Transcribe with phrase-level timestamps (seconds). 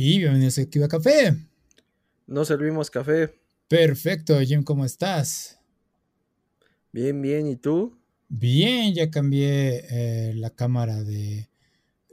[0.00, 1.36] Y bienvenidos a Kiva Café.
[2.28, 3.34] No servimos café.
[3.66, 5.58] Perfecto, Jim, ¿cómo estás?
[6.92, 7.98] Bien, bien, ¿y tú?
[8.28, 11.50] Bien, ya cambié eh, la cámara de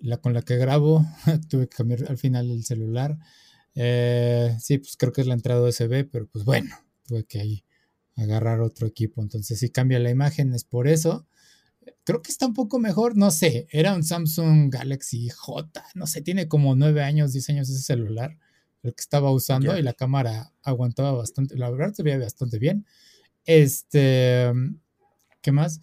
[0.02, 1.06] la con la que grabo.
[1.48, 3.20] Tuve que cambiar al final el celular.
[3.76, 6.76] Eh, sí, pues creo que es la entrada USB, pero pues bueno,
[7.08, 7.66] tuve que ahí
[8.16, 9.22] agarrar otro equipo.
[9.22, 11.28] Entonces, si cambia la imagen es por eso.
[12.04, 16.22] Creo que está un poco mejor, no sé, era un Samsung Galaxy J, no sé,
[16.22, 18.38] tiene como nueve años, diez años ese celular,
[18.84, 22.86] el que estaba usando y la cámara aguantaba bastante, la verdad se veía bastante bien.
[23.46, 24.52] Este,
[25.42, 25.82] ¿qué más?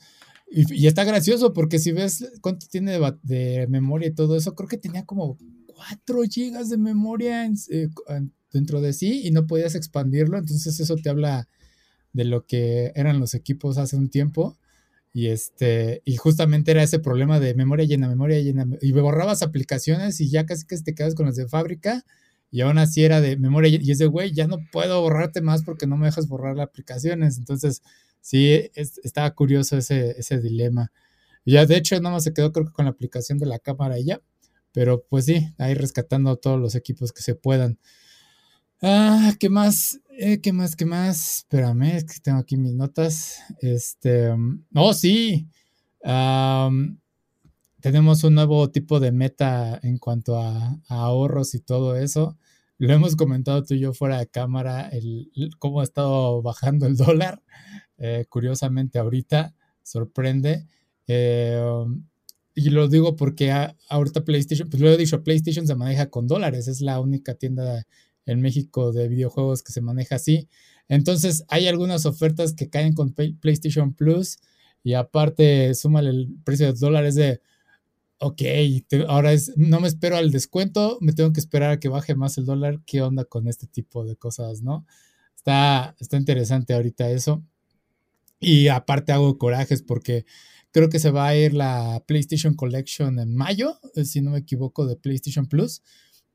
[0.54, 4.76] Y, está gracioso porque si ves cuánto tiene de, memoria y todo eso, creo que
[4.76, 7.88] tenía como 4 GB de memoria eh,
[8.52, 11.48] dentro de sí y no podías expandirlo, entonces eso te habla
[12.12, 14.58] de lo que eran los equipos hace un tiempo.
[15.14, 20.20] Y este, y justamente era ese problema de memoria llena, memoria llena, y borrabas aplicaciones
[20.20, 22.04] y ya casi que te quedas con las de fábrica,
[22.50, 25.62] y aún así era de memoria y es de güey, ya no puedo borrarte más
[25.64, 27.38] porque no me dejas borrar las aplicaciones.
[27.38, 27.82] Entonces,
[28.20, 30.92] sí, estaba curioso ese, ese dilema.
[31.44, 33.58] Y ya de hecho, nada más se quedó creo que con la aplicación de la
[33.58, 34.20] cámara y ya.
[34.72, 37.78] Pero pues sí, ahí rescatando todos los equipos que se puedan.
[38.84, 40.00] Ah, ¿qué más?
[40.18, 40.74] Eh, ¿Qué más?
[40.74, 41.38] ¿Qué más?
[41.38, 43.38] Espérame, que tengo aquí mis notas.
[43.60, 44.30] Este.
[44.74, 45.46] Oh, sí.
[47.80, 52.36] tenemos un nuevo tipo de meta en cuanto a, ahorros y todo eso.
[52.78, 56.96] Lo hemos comentado tú y yo fuera de cámara, el, cómo ha estado bajando el
[56.96, 57.40] dólar.
[57.98, 60.66] Eh, curiosamente, ahorita sorprende.
[61.06, 61.62] Eh,
[62.56, 63.52] y lo digo porque
[63.88, 67.86] ahorita PlayStation, pues lo he dicho, PlayStation se maneja con dólares, es la única tienda
[68.26, 70.48] en México de videojuegos que se maneja así.
[70.88, 74.38] Entonces hay algunas ofertas que caen con PlayStation Plus
[74.84, 77.40] y aparte súmale el precio de dólares de,
[78.18, 78.42] ok,
[79.08, 82.38] ahora es, no me espero al descuento, me tengo que esperar a que baje más
[82.38, 82.80] el dólar.
[82.86, 84.86] ¿Qué onda con este tipo de cosas, no?
[85.36, 87.42] Está, está interesante ahorita eso.
[88.38, 90.24] Y aparte hago corajes porque
[90.72, 94.38] creo que se va a ir la PlayStation Collection en mayo, eh, si no me
[94.38, 95.82] equivoco, de PlayStation Plus.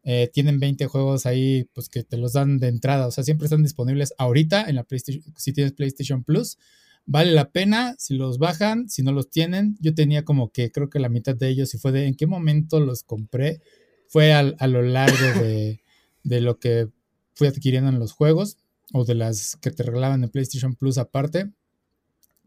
[0.10, 3.08] Eh, tienen 20 juegos ahí, pues que te los dan de entrada.
[3.08, 6.58] O sea, siempre están disponibles ahorita en la PlayStation, si tienes PlayStation Plus.
[7.06, 9.76] Vale la pena si los bajan, si no los tienen.
[9.82, 12.26] Yo tenía como que creo que la mitad de ellos y fue de en qué
[12.26, 13.60] momento los compré.
[14.08, 15.82] Fue a lo largo de,
[16.24, 16.88] de lo que
[17.34, 18.60] fui adquiriendo en los juegos
[18.94, 21.52] o de las que te regalaban en PlayStation Plus aparte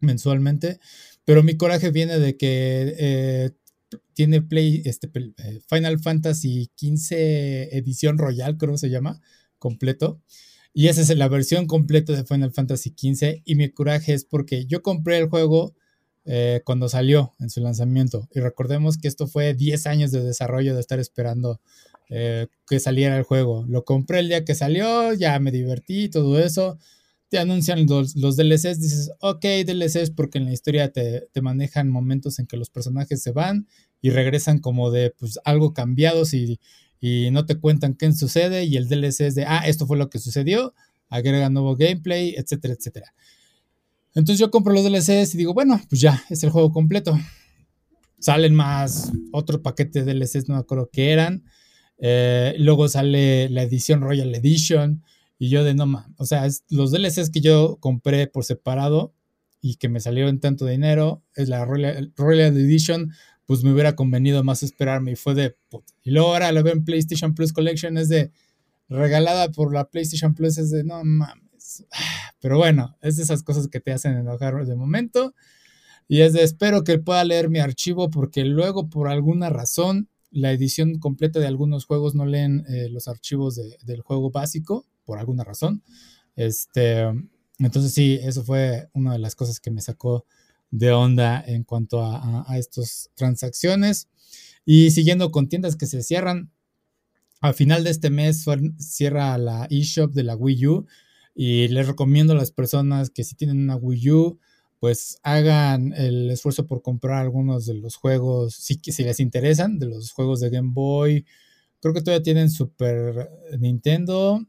[0.00, 0.80] mensualmente.
[1.24, 3.50] Pero mi coraje viene de que eh,
[4.14, 7.16] tiene Play, este, eh, Final Fantasy XV
[7.72, 9.20] edición Royal, creo que se llama,
[9.58, 10.20] completo.
[10.72, 13.42] Y esa es la versión completa de Final Fantasy XV.
[13.44, 15.74] Y mi coraje es porque yo compré el juego
[16.24, 18.28] eh, cuando salió en su lanzamiento.
[18.32, 21.60] Y recordemos que esto fue 10 años de desarrollo de estar esperando
[22.08, 23.64] eh, que saliera el juego.
[23.68, 26.78] Lo compré el día que salió, ya me divertí, todo eso
[27.30, 32.40] te anuncian los, los, DLCs, dices, ok, DLCs porque en la historia te, manejan momentos
[32.40, 33.68] en que los personajes se van
[34.02, 36.58] y regresan como de pues algo cambiados y,
[37.00, 40.10] y no te cuentan qué sucede y el DLC es de, ah, esto fue lo
[40.10, 40.74] que sucedió,
[41.08, 43.14] agrega nuevo gameplay, etcétera, etcétera.
[44.14, 47.16] Entonces yo compro los DLCs y digo, bueno, pues ya, es el juego completo.
[48.18, 51.44] Salen más otro paquete de DLCs, no me acuerdo qué eran.
[51.98, 55.04] Eh, luego sale la edición Royal Edition.
[55.42, 59.14] Y yo de no mames, o sea, los DLCs que yo compré por separado
[59.62, 62.12] y que me salieron tanto dinero, es la Royal,
[62.58, 63.10] Edition,
[63.46, 65.56] pues me hubiera convenido más esperarme y fue de...
[66.02, 68.32] Y luego ahora lo veo en PlayStation Plus Collection, es de
[68.90, 71.86] regalada por la PlayStation Plus, es de no mames.
[72.40, 75.34] Pero bueno, es de esas cosas que te hacen enojar de momento.
[76.06, 80.52] Y es de espero que pueda leer mi archivo porque luego por alguna razón la
[80.52, 85.42] edición completa de algunos juegos no leen eh, los archivos del juego básico por alguna
[85.42, 85.82] razón.
[86.36, 87.00] Este,
[87.58, 90.24] entonces sí, eso fue una de las cosas que me sacó
[90.70, 94.08] de onda en cuanto a, estas transacciones.
[94.64, 96.52] Y siguiendo con tiendas que se cierran,
[97.40, 98.44] al final de este mes
[98.78, 100.86] cierra la eShop de la Wii U
[101.34, 104.38] y les recomiendo a las personas que si tienen una Wii U,
[104.78, 110.12] pues hagan el esfuerzo por comprar algunos de los juegos, si les interesan, de los
[110.12, 111.26] juegos de Game Boy.
[111.80, 114.46] Creo que todavía tienen Super Nintendo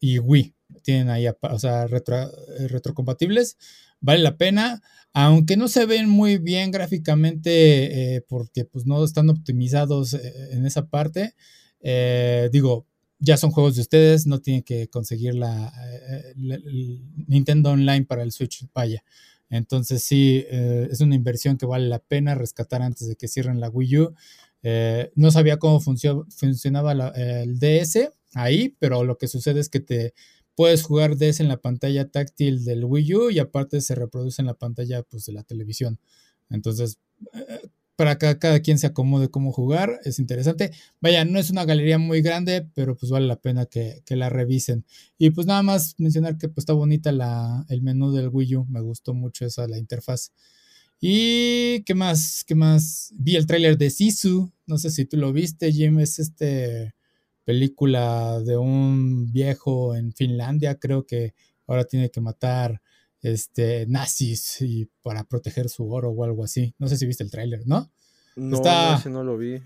[0.00, 0.54] y Wii.
[0.82, 3.56] Tienen ahí, o sea, eh, retrocompatibles.
[4.00, 9.28] Vale la pena, aunque no se ven muy bien gráficamente eh, porque pues no están
[9.30, 11.34] optimizados eh, en esa parte.
[12.52, 12.86] digo,
[13.18, 15.72] ya son juegos de ustedes, no tienen que conseguir la,
[17.26, 19.02] Nintendo Online para el Switch, vaya.
[19.50, 23.70] Entonces sí, es una inversión que vale la pena rescatar antes de que cierren la
[23.70, 24.14] Wii U.
[25.16, 30.14] No sabía cómo funcionaba el DS ahí, pero lo que sucede es que te
[30.54, 34.46] puedes jugar DS en la pantalla táctil del Wii U y aparte se reproduce en
[34.46, 36.00] la pantalla pues, de la televisión.
[36.50, 36.98] Entonces,
[37.32, 40.70] eh, para que cada quien se acomode cómo jugar, es interesante.
[41.00, 44.84] Vaya, no es una galería muy grande, pero pues vale la pena que, la revisen.
[45.18, 48.66] Y pues nada más mencionar que pues está bonita la, el menú del Wii U,
[48.66, 50.32] me gustó mucho esa, la interfaz.
[51.00, 55.32] Y qué más, qué más, vi el tráiler de Sisu, no sé si tú lo
[55.32, 56.94] viste, Jim, es este
[57.48, 61.32] película de un viejo en Finlandia, creo que
[61.66, 62.82] ahora tiene que matar
[63.22, 66.74] este, nazis y para proteger su oro o algo así.
[66.78, 67.90] No sé si viste el tráiler, ¿no?
[68.36, 69.62] No, está, no lo vi.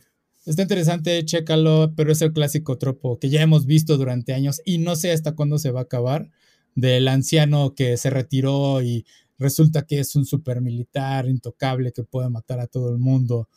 [0.47, 4.79] Está interesante, chécalo, pero es el clásico tropo que ya hemos visto durante años y
[4.79, 6.31] no sé hasta cuándo se va a acabar
[6.77, 9.05] del anciano que se retiró y
[9.41, 13.49] resulta que es un super militar intocable que puede matar a todo el mundo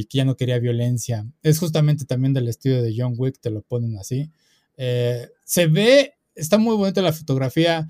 [0.00, 1.26] y que ya no quería violencia.
[1.42, 4.30] Es justamente también del estudio de John Wick, te lo ponen así.
[4.76, 7.88] Eh, se ve, está muy bonita la fotografía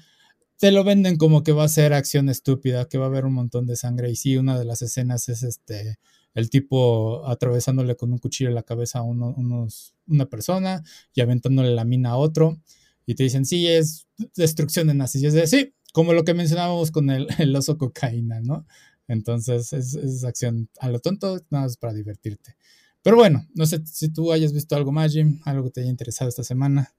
[0.59, 3.33] te lo venden como que va a ser acción estúpida, que va a haber un
[3.33, 4.11] montón de sangre.
[4.11, 5.99] Y sí, una de las escenas es este
[6.35, 10.83] el tipo atravesándole con un cuchillo en la cabeza a unos, una persona
[11.15, 12.59] y aventándole la mina a otro.
[13.07, 14.07] Y te dicen, sí, es
[14.37, 15.23] destrucción de nazis.
[15.23, 18.67] Y es de, sí, como lo que mencionábamos con el oso cocaína, ¿no?
[19.09, 22.57] Entonces es, es, acción a lo tonto, nada más para divertirte.
[23.03, 25.91] Pero bueno, no sé si tú hayas visto algo más, Jim, algo que te haya
[25.91, 26.93] interesado esta semana.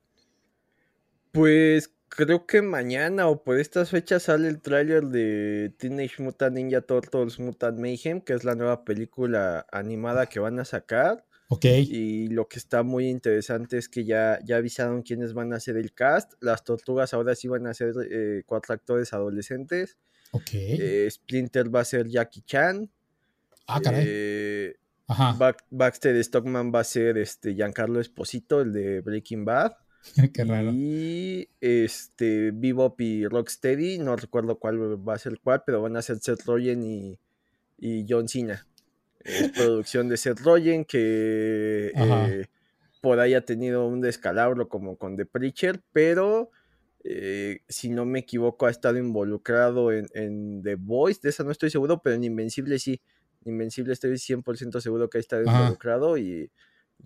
[1.31, 6.81] Pues creo que mañana o por estas fechas sale el tráiler de Teenage Mutant Ninja
[6.81, 11.25] Turtles Mutant Mayhem, que es la nueva película animada que van a sacar.
[11.50, 11.65] Ok.
[11.65, 15.77] Y lo que está muy interesante es que ya, ya avisaron quiénes van a ser
[15.77, 16.33] el cast.
[16.41, 19.97] Las tortugas ahora sí van a ser eh, cuatro actores adolescentes.
[20.52, 22.90] Eh, Splinter va a ser Jackie Chan.
[23.68, 24.06] Ah, caray.
[24.08, 24.76] Eh,
[25.08, 25.36] Ajá.
[25.72, 29.74] Baxter Stockman va a ser este Giancarlo Esposito, el de Breaking Bad.
[30.34, 30.72] Qué raro.
[30.72, 36.02] Y este, Bebop y Rocksteady, no recuerdo cuál va a ser cuál, pero van a
[36.02, 38.68] ser Seth Rogen y, John Cena.
[39.20, 42.46] Es producción de Seth Rogen que eh,
[43.02, 46.52] por ahí ha tenido un descalabro como con The Preacher, pero
[47.04, 51.69] eh, si no me equivoco ha estado involucrado en, The Voice, de esa no estoy
[51.69, 53.01] seguro, pero en Invencible sí.
[53.46, 56.51] Invencible estoy 100% seguro que ha estado involucrado y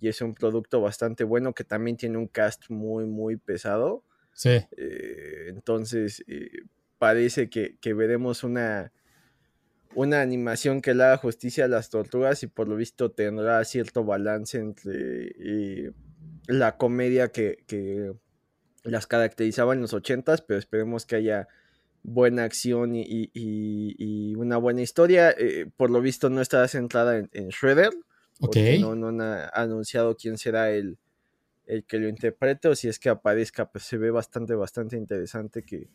[0.00, 4.04] y es un producto bastante bueno que también tiene un cast muy, muy pesado.
[4.32, 4.60] Sí.
[4.76, 6.50] Eh, entonces, eh,
[6.98, 8.92] parece que, veremos una,
[9.94, 14.04] una animación que le haga justicia a las tortugas y por lo visto tendrá cierto
[14.04, 15.92] balance entre
[16.48, 18.12] la comedia que,
[18.84, 21.48] las caracterizaba en los ochentas, pero esperemos que haya
[22.02, 25.34] buena acción y, una buena historia.
[25.76, 27.92] por lo visto no está centrada en, en Shredder,
[28.80, 29.20] no, no han
[29.52, 30.98] anunciado quién será el,
[31.66, 35.62] el que lo interprete o si es que aparezca, pues se ve bastante, bastante interesante
[35.62, 35.88] que,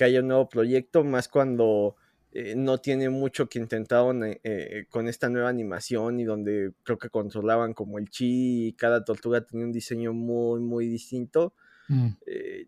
[0.00, 1.94] haya un nuevo proyecto, más cuando
[2.32, 6.98] eh, no tiene mucho que intentaron eh, eh, con esta nueva animación y donde creo
[6.98, 11.54] que controlaban como el chi y cada tortuga tenía un diseño muy, muy distinto.
[11.88, 12.08] Mm.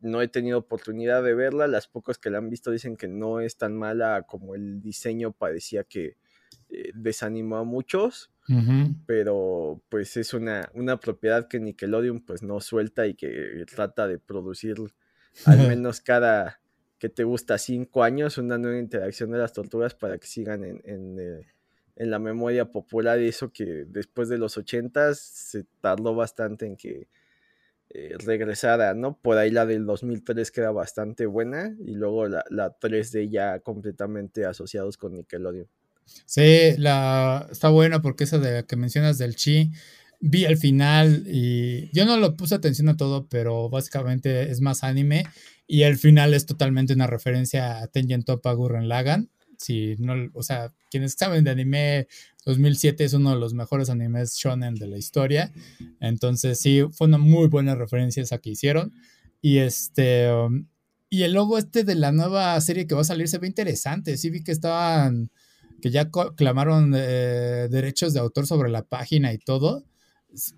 [0.02, 3.40] no he tenido oportunidad de verla, las pocas que la han visto dicen que no
[3.40, 6.16] es tan mala como el diseño parecía que
[6.94, 8.32] desanimó a muchos
[9.06, 14.18] pero pues es una, una propiedad que Nickelodeon pues no suelta y que trata de
[14.18, 14.76] producir
[15.46, 16.60] al menos cada
[16.98, 20.80] que te gusta cinco años una nueva interacción de las tortugas para que sigan en,
[20.84, 21.46] en, eh,
[21.96, 23.20] la memoria popular.
[23.20, 27.08] Y eso que después de los ochentas se tardó bastante en que
[27.96, 29.16] eh, regresara, ¿no?
[29.20, 34.44] Por ahí la del 2003 queda bastante buena y luego la, la 3D ya completamente
[34.44, 35.68] asociados con Nickelodeon.
[36.26, 39.70] Sí, la, está buena porque esa de la que mencionas del chi,
[40.18, 44.82] vi al final y yo no lo puse atención a todo, pero básicamente es más
[44.82, 45.24] anime
[45.66, 49.30] y el final es totalmente una referencia a Tengen Toppa Gurren Lagan.
[49.58, 52.08] Si no, o sea, quienes saben de anime,
[52.44, 55.52] 2007 es uno de los mejores animes shonen de la historia.
[56.00, 58.92] Entonces, sí, fue una muy buena referencia esa que hicieron.
[59.40, 60.66] Y este, um,
[61.10, 64.16] y el logo este de la nueva serie que va a salir se ve interesante.
[64.16, 65.30] Sí vi que estaban
[65.80, 69.84] que ya clamaron eh, derechos de autor sobre la página y todo,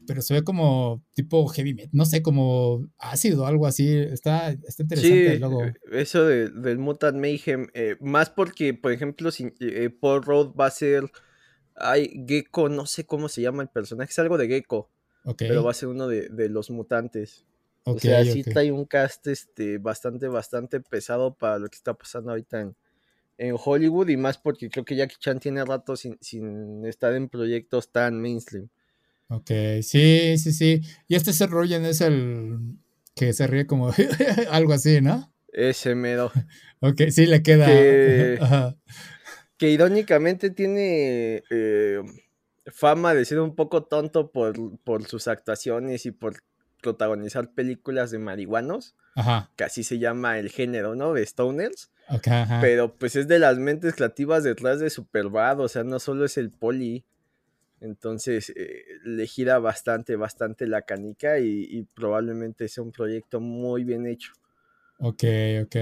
[0.07, 3.97] pero se ve como tipo heavy metal, no sé, como ácido o algo así.
[3.97, 5.65] Está, está interesante el logo.
[5.65, 9.53] Eh, eso del Mutant Mayhem, eh, más porque, por ejemplo, si,
[10.01, 11.11] Paul Road va a ser.
[11.79, 14.91] Hay Gecko, no sé cómo se llama el personaje, es algo de Gecko.
[15.37, 17.45] Pero va a ser uno de, los mutantes.
[17.85, 22.31] o sea, sí trae un cast este, bastante, bastante pesado para lo que está pasando
[22.31, 22.77] ahorita en,
[23.39, 27.29] en Hollywood y más porque creo que Jackie Chan tiene rato sin, sin estar en
[27.29, 28.69] proyectos tan mainstream.
[29.29, 29.51] Ok,
[29.83, 30.83] sí, sí, sí.
[31.09, 32.59] Y este Seth Rogen es el
[33.15, 33.91] que se ríe como
[34.51, 35.33] algo así, ¿no?
[35.49, 36.31] Ese medo.
[36.81, 37.67] ok, sí le queda.
[37.67, 38.39] Que,
[39.57, 42.03] que irónicamente tiene eh,
[42.67, 46.43] fama de ser un poco tonto por, por, sus actuaciones y por
[46.83, 48.95] protagonizar películas de marihuanos.
[49.17, 49.51] Ajá.
[49.57, 51.15] Que así se llama el género, ¿no?
[51.15, 51.91] De stoners.
[52.09, 52.61] Okay, ajá.
[52.61, 56.37] Pero pues es de las mentes creativas detrás de Superbad, o sea, no solo es
[56.37, 57.05] el poli.
[57.81, 63.85] Entonces eh, le gira bastante, bastante la canica y, y, probablemente sea un proyecto muy
[63.85, 64.33] bien hecho.
[64.99, 65.25] Ok,
[65.65, 65.77] ok.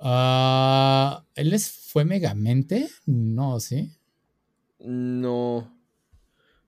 [0.00, 2.88] Uh, ¿Él es, fue Megamente?
[3.06, 3.92] No, ¿sí?
[4.78, 5.76] No.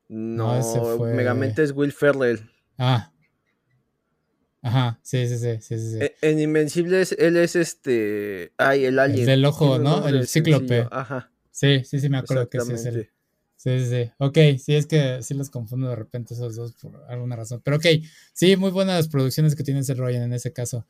[0.08, 1.14] No, no fue...
[1.14, 2.50] Megamente es Will Ferrell.
[2.76, 3.12] Ah.
[4.62, 5.98] Ajá, sí, sí, sí, sí, sí.
[6.00, 8.52] En, en Invencibles, él es este.
[8.58, 9.20] Ay, el alien.
[9.20, 10.06] El del ojo, ¿no?
[10.06, 10.86] El cíclope.
[10.90, 11.30] Ajá.
[11.50, 13.10] Sí, sí, sí, me acuerdo que sí es él.
[13.60, 14.10] Sí, sí, sí.
[14.16, 17.60] Ok, sí, es que sí los confundo de repente esos dos por alguna razón.
[17.62, 17.84] Pero ok,
[18.32, 20.86] sí, muy buenas producciones que tiene ese Ryan en ese caso.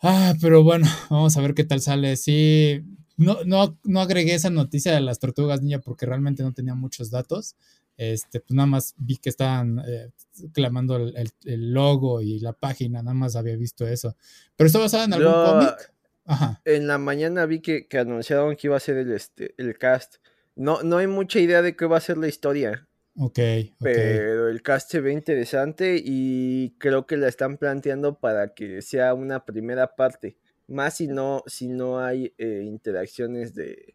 [0.00, 2.16] Ah, pero bueno, vamos a ver qué tal sale.
[2.16, 2.84] Sí,
[3.16, 7.10] no, no, no agregué esa noticia de las tortugas niña porque realmente no tenía muchos
[7.10, 7.56] datos.
[7.96, 10.12] Este, pues nada más vi que estaban eh,
[10.52, 14.14] clamando el, el, el, logo y la página, nada más había visto eso.
[14.54, 15.94] Pero está basado en algún Yo, cómic.
[16.26, 16.62] Ajá.
[16.64, 20.18] En la mañana vi que, que, anunciaron que iba a ser el, este, el cast.
[20.58, 22.88] No, no hay mucha idea de qué va a ser la historia.
[23.16, 23.30] Ok.
[23.30, 23.72] okay.
[23.80, 29.14] Pero el cast se ve interesante y creo que la están planteando para que sea
[29.14, 30.36] una primera parte.
[30.66, 33.94] Más si no, si no hay eh, interacciones de,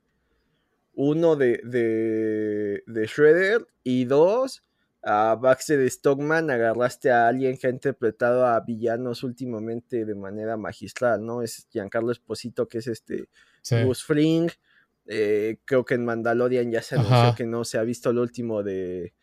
[0.96, 4.64] uno de, de, de, Shredder y dos
[5.02, 11.26] a Baxter Stockman agarraste a alguien que ha interpretado a villanos últimamente de manera magistral,
[11.26, 11.42] ¿no?
[11.42, 13.28] Es Giancarlo Esposito que es este
[13.62, 13.84] sí.
[13.84, 14.50] Gus Fring
[15.08, 17.36] eh, creo que en Mandalorian ya se anunció Ajá.
[17.36, 19.14] que no se ha visto el último de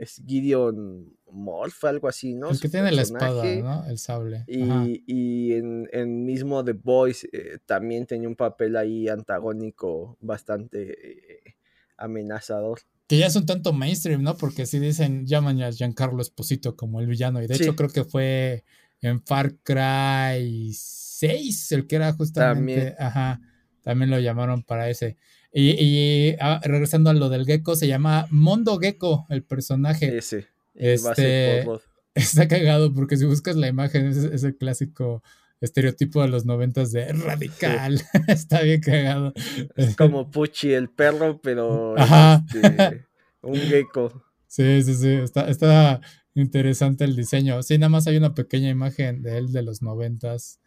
[0.00, 2.48] es Gideon Morph, algo así, ¿no?
[2.48, 3.26] El que Su tiene personaje.
[3.26, 3.90] la espada, ¿no?
[3.90, 4.44] El sable.
[4.46, 10.92] Y, y en, en, mismo The Boys eh, también tenía un papel ahí antagónico bastante
[10.92, 11.54] eh,
[11.98, 12.80] amenazador.
[13.08, 14.38] Que ya es un tanto mainstream, ¿no?
[14.38, 17.42] Porque si dicen, llaman a Giancarlo Esposito como el villano.
[17.42, 17.64] Y de sí.
[17.64, 18.64] hecho creo que fue
[19.02, 22.74] en Far Cry 6, el que era justamente...
[22.74, 22.94] También.
[22.98, 23.40] Ajá,
[23.82, 25.16] también lo llamaron para ese.
[25.52, 30.16] Y, y ah, regresando a lo del gecko, se llama Mondo Gecko, el personaje.
[30.16, 30.46] Ese.
[30.74, 31.66] Este,
[32.14, 35.22] está cagado porque si buscas la imagen, es, es el clásico
[35.60, 37.98] estereotipo de los noventas de radical.
[37.98, 38.04] Sí.
[38.28, 39.32] está bien cagado.
[39.76, 42.44] Es como Puchi el perro, pero Ajá.
[42.54, 43.06] Este,
[43.42, 44.24] un gecko.
[44.46, 45.08] Sí, sí, sí.
[45.08, 46.00] Está, está
[46.34, 47.62] interesante el diseño.
[47.62, 50.59] Sí, nada más hay una pequeña imagen de él de los noventas.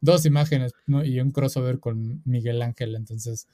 [0.00, 1.04] Dos imágenes, ¿no?
[1.04, 2.94] Y un crossover con Miguel Ángel.
[2.94, 3.48] Entonces,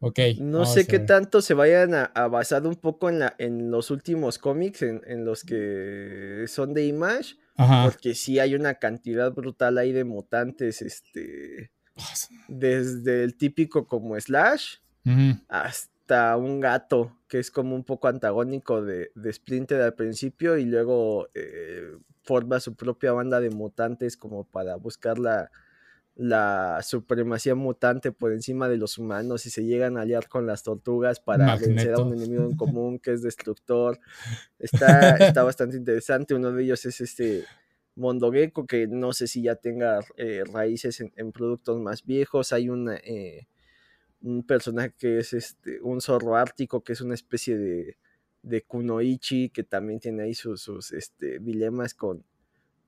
[0.00, 0.20] Ok.
[0.38, 3.90] No sé qué tanto se vayan a, a, basar un poco en, la, en los
[3.90, 7.36] últimos cómics, en, en, los que son de Image.
[7.56, 7.84] Ajá.
[7.84, 11.72] Porque sí hay una cantidad brutal ahí de mutantes, este.
[12.46, 15.44] Desde el típico como Slash uh -huh.
[15.48, 20.64] hasta un gato, que es como un poco antagónico de, de Splinter al principio, y
[20.64, 21.90] luego eh,
[22.22, 25.50] forma su propia banda de mutantes como para buscar la
[26.18, 30.64] la supremacía mutante por encima de los humanos y se llegan a aliar con las
[30.64, 31.68] tortugas para Magneto.
[31.68, 34.00] vencer a un enemigo en común que es destructor.
[34.58, 36.34] Está, está bastante interesante.
[36.34, 37.44] Uno de ellos es este
[37.94, 42.52] Mondogecko, que no sé si ya tenga eh, raíces en, en, productos más viejos.
[42.52, 43.46] Hay una, eh,
[44.20, 47.96] un personaje que es este, un zorro ártico, que es una especie de,
[48.42, 52.24] de Kunoichi, que también tiene ahí sus, sus este, dilemas con,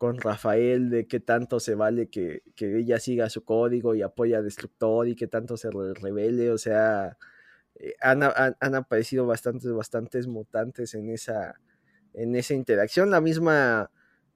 [0.00, 4.38] con Rafael de qué tanto se vale que, que, ella siga su código y apoya
[4.38, 7.19] a Destructor y qué tanto se re revele, o sea,
[7.75, 11.61] eh, han, han, han, aparecido bastantes, bastantes mutantes en esa,
[12.14, 13.90] en esa interacción, la misma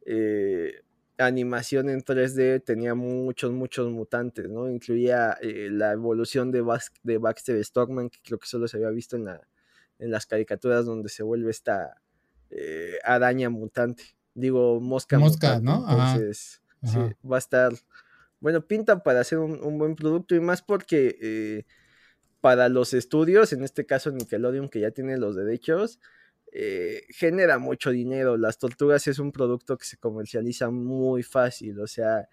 [0.05, 0.83] eh,
[1.17, 4.69] animación en 3D tenía muchos, muchos mutantes, ¿no?
[4.69, 8.91] Incluía eh, la evolución de, Bas de Baxter Stockman, que creo que solo se había
[8.91, 9.41] visto en, la,
[9.99, 12.03] en las caricaturas donde se vuelve esta
[12.51, 14.05] eh, araña mutante
[14.35, 15.19] digo, mosca.
[15.19, 15.91] Mosca, mutante, ¿no?
[15.91, 16.61] Entonces.
[16.83, 17.09] Ajá.
[17.09, 17.73] sí, va a estar,
[18.41, 21.65] bueno, pinta para hacer un, un buen producto y más porque eh,
[22.41, 25.99] para los estudios, en este caso Nickelodeon, que ya tiene los derechos,
[26.53, 28.37] eh, genera mucho dinero.
[28.37, 32.29] Las tortugas es un producto que se comercializa muy fácil, o sea,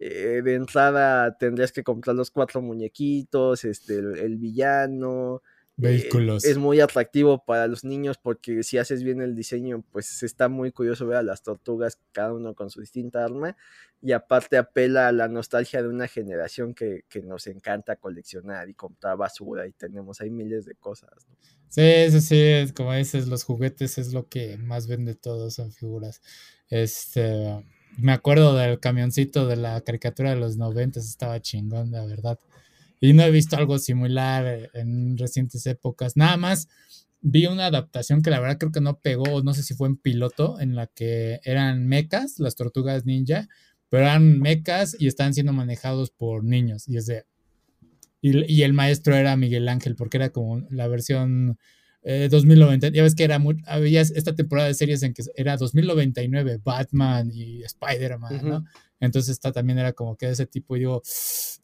[0.00, 5.42] eh, de entrada tendrías que comprar los cuatro muñequitos, este, el, el villano,
[5.82, 6.44] Vehículos.
[6.44, 10.72] es muy atractivo para los niños porque si haces bien el diseño, pues está muy
[10.72, 13.56] curioso ver a las tortugas, cada uno con su distinta arma,
[14.00, 18.74] y aparte apela a la nostalgia de una generación que, que nos encanta coleccionar y
[18.74, 21.10] comprar basura y tenemos ahí miles de cosas.
[21.28, 21.36] ¿no?
[21.68, 26.20] Sí, sí, sí, como dices, los juguetes es lo que más vende todos, son figuras.
[26.68, 27.64] Este,
[27.96, 32.38] me acuerdo del camioncito de la caricatura de los noventas, estaba chingón, la verdad.
[33.02, 36.16] Y no he visto algo similar en recientes épocas.
[36.16, 36.68] Nada más
[37.20, 39.96] vi una adaptación que la verdad creo que no pegó, no sé si fue en
[39.96, 43.48] piloto, en la que eran mecas, las tortugas ninja,
[43.88, 46.88] pero eran mecas y estaban siendo manejados por niños.
[46.88, 47.24] Y es de.
[48.20, 51.58] Y el maestro era Miguel Ángel, porque era como la versión
[52.02, 52.88] eh, 2090.
[52.88, 57.30] Ya ves que era muy, había esta temporada de series en que era 2099, Batman
[57.32, 58.48] y Spider-Man, Ujú.
[58.48, 58.64] ¿no?
[59.02, 60.76] Entonces esta también era como que de ese tipo.
[60.76, 61.02] Y digo,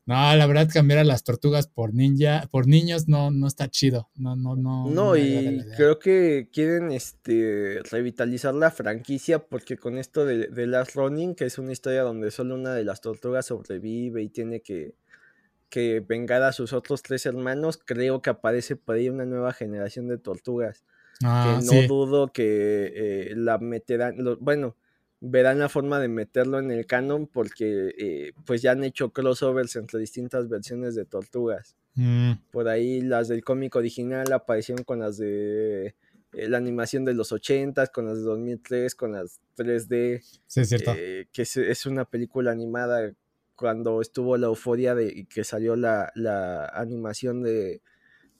[0.06, 4.08] no, la verdad, cambiar a las tortugas por ninja, por niños, no, no está chido.
[4.16, 4.88] No, no, no.
[4.88, 10.66] No, agrada y creo que quieren este revitalizar la franquicia porque con esto de, de
[10.66, 14.60] Last Running, que es una historia donde solo una de las tortugas sobrevive y tiene
[14.60, 14.94] que,
[15.68, 20.08] que vengar a sus otros tres hermanos, creo que aparece por ahí una nueva generación
[20.08, 20.84] de tortugas.
[21.24, 21.86] Ah, que no sí.
[21.88, 24.76] dudo que eh, la meterán, lo- bueno,
[25.20, 29.74] verán la forma de meterlo en el canon porque eh, pues ya han hecho crossovers
[29.76, 31.76] entre distintas versiones de tortugas.
[31.94, 35.96] Mm, Por ahí las del cómic original aparecieron con las de
[36.32, 40.68] eh, la animación de los 80s, con las de 2003, con las 3D, sí, es
[40.68, 40.92] cierto.
[40.94, 43.12] que es, es una película animada
[43.58, 47.82] cuando estuvo la euforia de y que salió la, la animación de,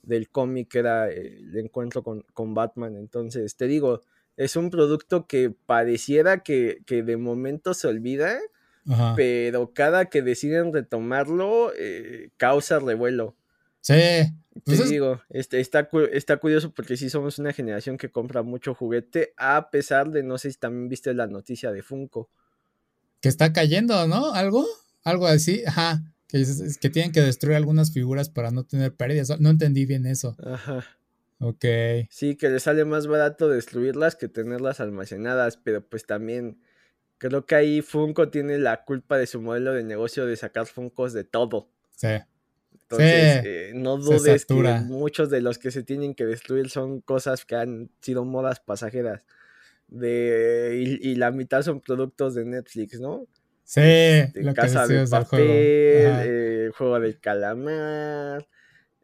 [0.01, 2.95] del cómic, que era el encuentro con, con Batman.
[2.95, 4.01] Entonces, te digo,
[4.37, 8.39] es un producto que pareciera que, que de momento se olvida,
[8.87, 9.13] Ajá.
[9.17, 13.35] pero cada que deciden retomarlo, eh, causa revuelo.
[13.81, 13.93] Sí.
[13.93, 18.41] Te Pues es- digo, este, está, está curioso porque sí somos una generación que compra
[18.41, 22.29] mucho juguete, a pesar de, no sé si también viste la noticia de Funko.
[23.21, 24.33] que está cayendo, ¿no?
[24.33, 24.65] ¿Algo?
[25.03, 26.03] Algo así, ajá.
[26.27, 29.39] Que, es- que tienen que destruir algunas figuras para no tener pérdidas.
[29.39, 30.35] No entendí bien eso.
[30.45, 30.85] Ajá.
[31.39, 31.65] Ok.
[32.09, 36.59] Sí, que le sale más barato destruirlas que tenerlas almacenadas, pero pues también
[37.17, 41.13] creo que ahí Funko tiene la culpa de su modelo de negocio de sacar Funkos
[41.13, 41.69] de todo.
[41.95, 42.07] Sí.
[42.73, 44.53] Entonces, Sí, eh, no dudes que
[44.85, 49.21] muchos de los que se tienen que destruir son cosas que han sido modas pasajeras.
[49.87, 53.27] De, y, y la mitad son productos de Netflix, ¿no?
[53.69, 56.21] Sí, Este, lo que Casa de decías del Papel, juego.
[56.25, 58.47] Eh, Juego del Calamar,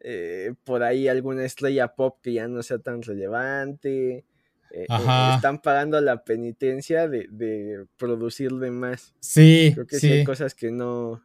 [0.00, 4.24] eh, por ahí alguna estrella pop que ya no sea tan relevante.
[4.72, 9.14] eh, eh, están pagando la penitencia de, de producir de más.
[9.20, 10.10] Sí, Creo que sí.
[10.10, 11.24] hay cosas que no,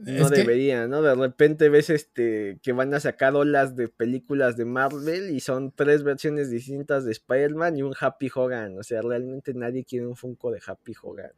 [0.00, 1.00] no Es que, deberían, ¿no?
[1.00, 5.70] De repente ves este que van a sacar olas de películas de Marvel y son
[5.70, 8.76] tres versiones distintas de Spider-Man y un Happy Hogan.
[8.78, 11.30] O sea, realmente nadie quiere un Funko de Happy Hogan.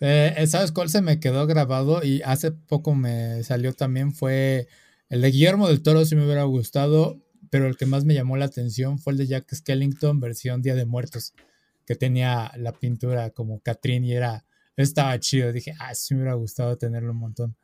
[0.00, 2.02] Eh, ¿sabes cuál se me quedó grabado?
[2.02, 4.68] Y hace poco me salió también fue
[5.08, 8.36] el de Guillermo del Toro, si me hubiera gustado, pero el que más me llamó
[8.36, 11.34] la atención fue el de Jack Skellington, versión Día de Muertos,
[11.84, 15.52] que tenía la pintura como Catrín y era, estaba chido.
[15.52, 17.56] Dije, ah, sí me hubiera gustado tenerlo un montón.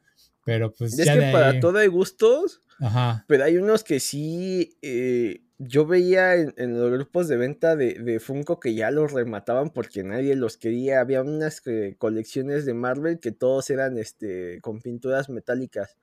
[0.45, 4.01] Pero pues Es ya que de para todo hay gustos, ajá, pero hay unos que
[4.01, 4.79] sí.
[4.83, 9.13] eh, yo veía en, en los grupos de venta de, de Funko que ya los
[9.13, 11.01] remataban porque nadie los quería.
[11.01, 15.97] Había unas eh, colecciones de Marvel que todos eran este con pinturas metálicas.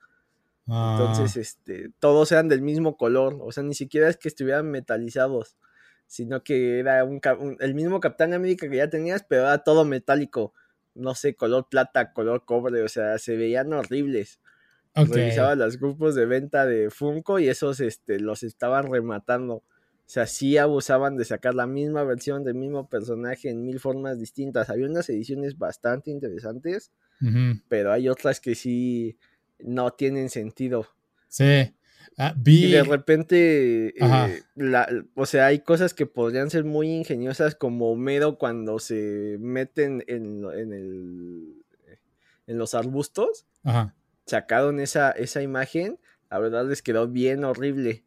[0.69, 3.37] ah, Entonces, este, todos eran del mismo color.
[3.41, 5.57] O sea, ni siquiera es que estuvieran metalizados.
[6.07, 7.21] Sino que era un-
[7.59, 10.53] el mismo Capitán América que ya tenías, pero era todo metálico.
[10.93, 12.83] No sé, color plata, color cobre.
[12.83, 14.39] O sea, se veían horribles.
[14.95, 19.55] Ok, Revisaba los grupos de venta de Funko y esos este, los estaban rematando.
[19.55, 19.63] O
[20.07, 24.69] sea, sí abusaban de sacar la misma versión del mismo personaje en mil formas distintas.
[24.69, 26.91] Había unas ediciones bastante interesantes,
[27.67, 29.17] pero hay otras que sí
[29.59, 30.87] no tienen sentido.
[31.27, 31.73] sí.
[32.17, 37.55] Ah, Y de repente, eh, la- o sea, hay cosas que podrían ser muy ingeniosas
[37.55, 41.65] como Homero cuando se meten en, en, el,
[42.47, 43.47] en los arbustos.
[43.63, 43.93] ajá,
[44.25, 48.05] Sacaron esa, esa imagen, la verdad les quedó bien horrible.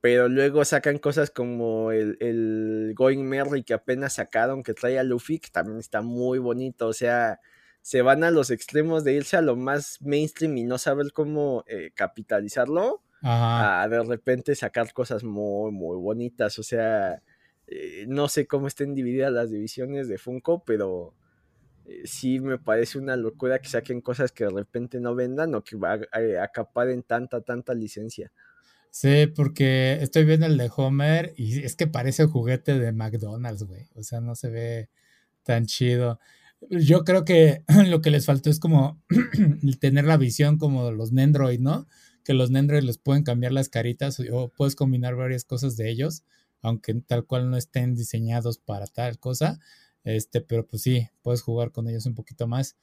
[0.00, 5.02] Pero luego sacan cosas como el, el Going Merry que apenas sacaron, que trae a
[5.02, 6.88] Luffy, que también está muy bonito.
[6.88, 7.40] O sea,
[7.80, 11.64] se van a los extremos de irse a lo más mainstream y no saber cómo
[11.66, 13.82] eh, capitalizarlo ajá.
[13.82, 16.58] a de repente sacar cosas muy, muy bonitas.
[16.58, 17.22] O sea,
[17.66, 21.14] eh, no sé cómo estén divididas las divisiones de Funko, pero
[21.86, 25.62] eh, sí me parece una locura que saquen cosas que de repente no vendan o
[25.62, 25.76] que
[26.18, 28.32] eh, acaparen tanta, tanta licencia.
[28.90, 33.88] Sí, porque estoy viendo el de Homer y es que parece juguete de McDonald's, güey.
[33.96, 34.88] O sea, no se ve
[35.42, 36.20] tan chido.
[36.70, 39.02] Yo creo que lo que les faltó es como
[39.80, 41.88] tener la visión como los Nendroid, ¿no?
[42.24, 46.22] Que los Nendroid les pueden cambiar las caritas o puedes combinar varias cosas de ellos,
[46.62, 49.58] aunque tal cual no estén diseñados para tal cosa.
[50.04, 52.76] Este, pero pues sí, puedes jugar con ellos un poquito más.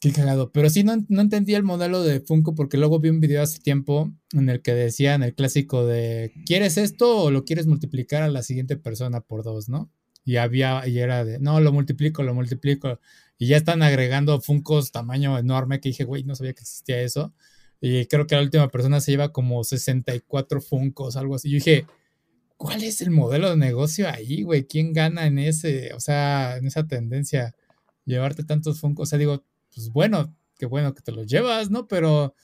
[0.00, 0.52] Qué cagado.
[0.52, 3.58] Pero sí, no, no entendí el modelo de Funko porque luego vi un video hace
[3.58, 8.28] tiempo en el que decían el clásico de ¿quieres esto o lo quieres multiplicar a
[8.28, 9.90] la siguiente persona por dos, no?
[10.24, 13.00] Y había, y era de, no, lo multiplico, lo multiplico.
[13.38, 17.32] Y ya están agregando Funkos tamaño enorme que dije, güey, no sabía que existía eso.
[17.80, 21.50] Y creo que la última persona se lleva como 64 Funkos, algo así.
[21.50, 21.86] Yo dije,
[22.56, 24.66] ¿cuál es el modelo de negocio ahí, güey?
[24.66, 27.54] ¿Quién gana en ese, o sea, en esa tendencia?
[28.04, 29.08] Llevarte tantos Funkos.
[29.08, 31.88] O sea, digo, pues bueno, qué bueno que te los llevas, ¿no?
[31.88, 32.34] Pero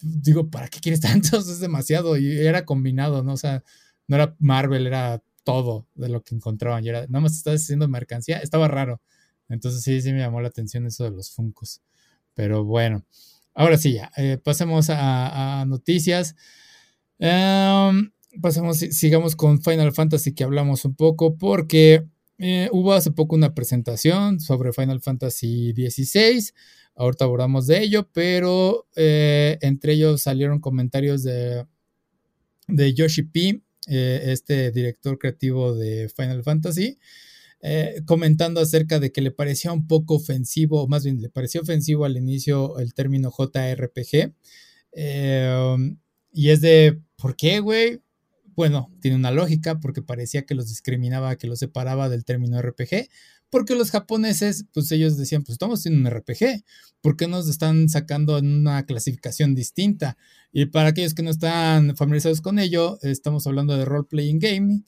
[0.00, 1.48] digo, ¿para qué quieres tantos?
[1.48, 2.16] Es demasiado.
[2.16, 3.34] Y era combinado, ¿no?
[3.34, 3.62] O sea,
[4.08, 6.84] no era Marvel, era todo de lo que encontraban.
[6.84, 8.38] Y era, nada más estás haciendo mercancía.
[8.38, 9.00] Estaba raro.
[9.48, 11.82] Entonces sí, sí me llamó la atención eso de los Funcos.
[12.34, 13.04] Pero bueno,
[13.54, 14.10] ahora sí, ya.
[14.16, 16.34] Eh, pasemos a, noticias.
[17.18, 22.04] Em, pasemos, sigamos con Final Fantasy que hablamos un poco porque
[22.38, 26.52] eh, hubo hace poco una presentación sobre Final Fantasy XVI.
[26.96, 31.66] Ahorita abordamos de ello, pero eh, entre ellos salieron comentarios de,
[32.68, 36.98] de Yoshi P, eh, este director creativo de Final Fantasy,
[38.04, 42.04] comentando acerca de que le parecía un poco ofensivo, o más bien le pareció ofensivo
[42.04, 44.34] al inicio el término JRPG.
[46.32, 48.03] y es de, ¿por qué, güey?
[48.56, 53.08] Bueno, tiene una lógica porque parecía que los discriminaba, que los separaba del término RPG,
[53.50, 56.64] porque los japoneses, pues ellos decían, pues estamos en un RPG,
[57.00, 60.16] ¿por qué nos están sacando en una clasificación distinta?
[60.52, 64.82] Y para aquellos que no están familiarizados con ello, estamos hablando de role playing game,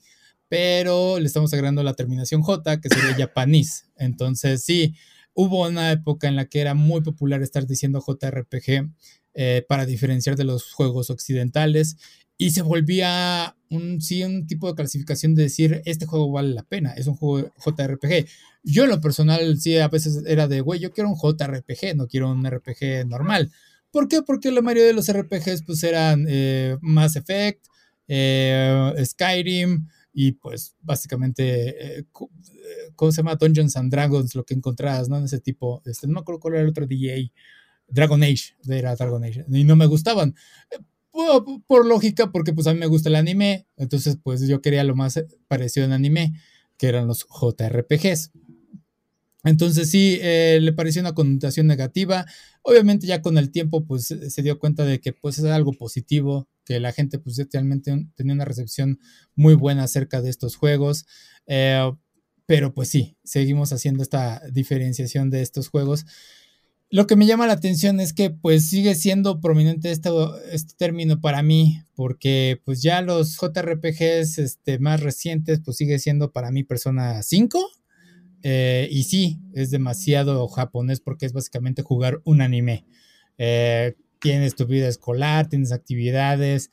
[0.49, 3.85] pero le estamos agregando la terminación J, que sería japonés.
[3.95, 4.95] Entonces, sí,
[5.33, 8.89] hubo una época en la que era muy popular estar diciendo JRPG
[9.33, 11.97] eh, para diferenciar de los juegos occidentales
[12.37, 16.63] y se volvía un, sí, un tipo de clasificación de decir, este juego vale la
[16.63, 18.27] pena, es un juego JRPG.
[18.63, 22.07] Yo en lo personal sí a veces era de, güey, yo quiero un JRPG, no
[22.07, 23.51] quiero un RPG normal.
[23.91, 24.21] ¿Por qué?
[24.21, 27.65] Porque la mayoría de los RPGs pues eran eh, Mass Effect,
[28.07, 32.05] eh, Skyrim y pues básicamente, eh,
[32.95, 33.35] ¿cómo se llama?
[33.35, 35.17] Dungeons and Dragons, lo que encontrabas, ¿no?
[35.17, 37.31] En ese tipo, este, no me acuerdo cuál era el otro DJ,
[37.87, 40.35] Dragon Age, era Dragon Age, y no me gustaban
[41.67, 44.95] por lógica, porque pues a mí me gusta el anime, entonces pues yo quería lo
[44.95, 46.33] más parecido en anime,
[46.77, 48.31] que eran los JRPGs.
[49.43, 52.25] Entonces sí, eh, le pareció una connotación negativa.
[52.63, 56.49] Obviamente ya con el tiempo pues se dio cuenta de que pues es algo positivo,
[56.65, 58.99] que la gente pues realmente tenía una recepción
[59.35, 61.05] muy buena acerca de estos juegos.
[61.45, 61.91] Eh,
[62.45, 66.05] pero pues sí, seguimos haciendo esta diferenciación de estos juegos.
[66.89, 70.09] Lo que me llama la atención es que pues sigue siendo prominente este,
[70.53, 76.31] este término para mí, porque pues ya los JRPGs este, más recientes pues sigue siendo
[76.31, 77.59] para mí Persona 5.
[78.43, 82.85] Eh, y sí, es demasiado japonés porque es básicamente jugar un anime.
[83.37, 86.71] Eh, tienes tu vida escolar, tienes actividades,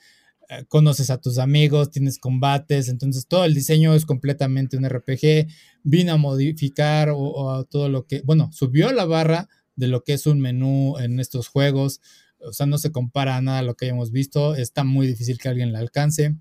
[0.49, 5.49] eh, conoces a tus amigos, tienes combates, entonces todo el diseño es completamente un RPG.
[5.83, 10.27] Vino a modificar o todo lo que, bueno, subió la barra de lo que es
[10.27, 12.01] un menú en estos juegos.
[12.39, 14.55] O sea, no se compara a nada a lo que hayamos visto.
[14.55, 16.37] Está muy difícil que alguien la alcance.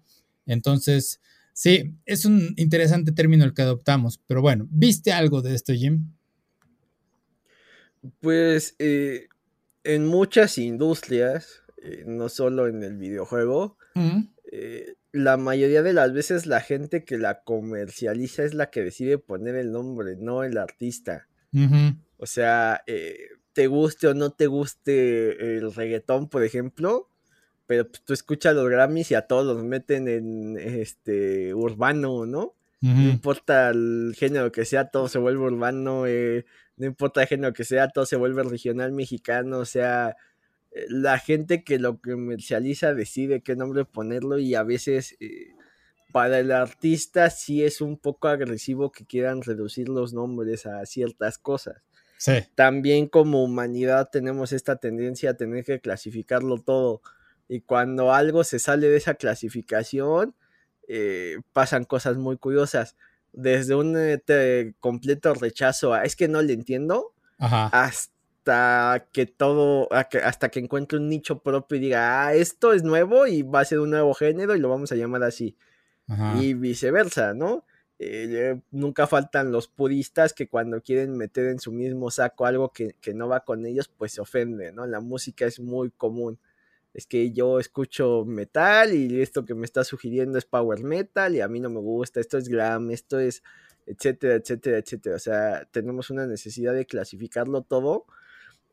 [0.46, 1.22] Entonces,
[1.54, 4.20] sí, es un interesante término el que adoptamos.
[4.28, 6.12] Pero bueno, ¿viste algo de esto, Jim?
[8.20, 9.28] Pues eh,
[9.84, 13.78] en muchas industrias, eh, no solo en el videojuego,
[14.52, 19.18] eh, la mayoría de las veces la gente que la comercializa es la que decide
[19.18, 21.28] poner el nombre, no el artista.
[22.24, 23.18] O sea, eh,
[23.52, 27.10] te guste o no te guste el reggaetón, por ejemplo,
[27.66, 32.56] pero pues, tú escuchas los Grammys y a todos los meten en este urbano, ¿no?
[32.80, 36.46] No importa el género que sea, todo se vuelve urbano, eh,
[36.78, 40.16] no importa el género que sea, todo se vuelve regional mexicano, o sea,
[40.72, 45.18] eh, la gente que lo comercializa decide qué nombre ponerlo y a veces
[46.14, 51.38] para el artista sí es un poco agresivo que quieran reducir los nombres a ciertas
[51.38, 51.84] cosas.
[52.56, 57.02] También como humanidad tenemos esta tendencia a tener que clasificarlo todo.
[57.48, 60.36] Y cuando algo se sale de esa clasificación,
[60.88, 62.96] eh, pasan cosas muy curiosas.
[63.32, 69.88] Desde un este, completo rechazo a es que no le entiendo, hasta hasta que todo,
[69.92, 73.66] hasta que encuentre un nicho propio y diga, ah, esto es nuevo y va a
[73.66, 75.58] ser un nuevo género y lo vamos a llamar así.
[76.38, 77.66] Y viceversa, ¿no?
[78.06, 82.96] Eh, nunca faltan los puristas que cuando quieren meter en su mismo saco algo que,
[83.02, 84.86] que, no va con ellos, pues se ofenden, ¿no?
[84.86, 86.40] La música es muy común.
[86.94, 91.42] Es que yo escucho metal y esto que me está sugiriendo es power metal y
[91.42, 93.42] a mí no me gusta, esto es glam, esto es
[93.86, 95.16] etcétera, etcétera, etcétera.
[95.16, 98.06] O sea, tenemos una necesidad de clasificarlo todo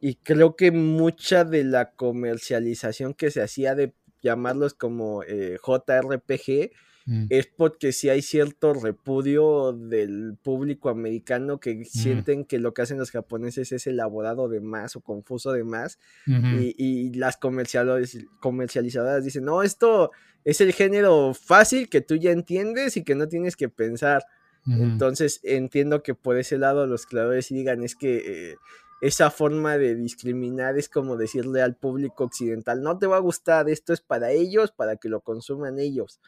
[0.00, 6.72] y creo que mucha de la comercialización que se hacía de llamarlos como eh, JRPG
[7.06, 7.26] mm.
[7.28, 11.84] es porque si hay cierto repudio del público americano que mm.
[11.84, 15.98] sienten que lo que hacen los japoneses es elaborado de más o confuso de más
[16.26, 20.10] y, y, las comercializadoras dicen, no, esto
[20.44, 24.24] es el género fácil que tú ya entiendes y que no tienes que pensar.
[24.66, 28.56] Entonces entiendo que por ese lado los creadores digan es que eh,
[29.00, 33.70] esa forma de discriminar es como decirle al público occidental, no te va a gustar,
[33.70, 36.20] esto es para ellos, para que lo consuman ellos.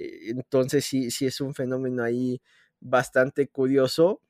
[0.00, 2.40] Eh, entonces sí, sí es un fenómeno ahí
[2.80, 4.20] bastante curioso.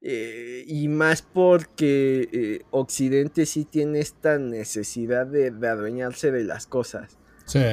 [0.00, 7.18] Eh, y más porque Occidente sí tiene esta necesidad de, adueñarse de las cosas.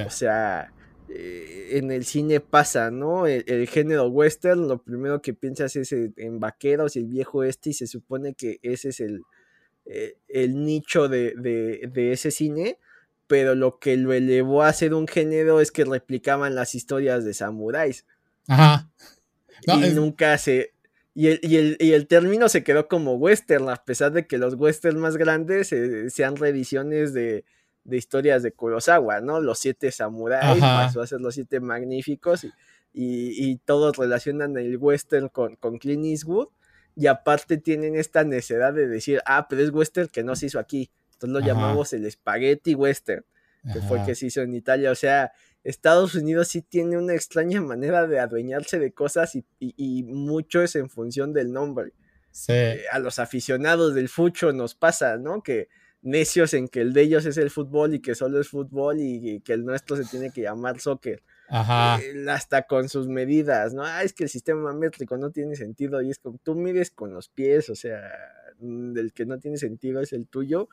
[0.05, 0.71] O sea,
[1.12, 3.25] eh, en el cine pasa, ¿no?
[3.25, 7.73] El, género western, lo primero que piensas es en, vaqueros y el viejo este, y
[7.73, 9.23] se supone que ese es el,
[9.85, 12.77] eh, el nicho de, ese cine,
[13.29, 17.35] pero lo que lo elevó a ser un género es que replicaban las historias de
[17.35, 18.07] samuráis.
[18.47, 18.89] Ajá.
[19.67, 20.73] y nunca se.
[21.13, 21.39] Y el,
[21.79, 25.71] y, el, término se quedó como western, a pesar de que los westerns más grandes
[25.73, 27.45] eh, sean reediciones de,
[27.83, 29.41] de historias de Kurosawa, ¿no?
[29.41, 32.51] Los siete samuráis, pasó a ser los siete magníficos y,
[32.93, 36.47] y, todos relacionan el western con, con Clint Eastwood
[36.95, 40.57] y aparte tienen esta necesidad de decir, ah, pero es western que no se hizo
[40.57, 40.89] aquí,
[41.19, 43.25] entonces lo llamamos el spaghetti western,
[43.73, 45.34] que fue que se hizo en Italia, o sea,
[45.65, 50.77] Estados Unidos sí tiene una extraña manera de adueñarse de cosas y, y, mucho es
[50.77, 51.91] en función del nombre.
[52.32, 52.53] Sí.
[52.53, 55.43] Eh, a los aficionados del fucho nos pasa, ¿no?
[55.43, 55.67] Que
[56.01, 59.41] necios en que el de ellos es el fútbol y que solo es fútbol y,
[59.41, 61.21] que el nuestro se tiene que llamar soccer.
[61.49, 61.99] Ajá.
[62.01, 63.84] Eh, hasta con sus medidas, ¿no?
[63.84, 67.13] Ah, es que el sistema métrico no tiene sentido y es como tú mides con
[67.13, 68.01] los pies, o sea,
[68.60, 70.69] mm, el que no tiene sentido es el tuyo.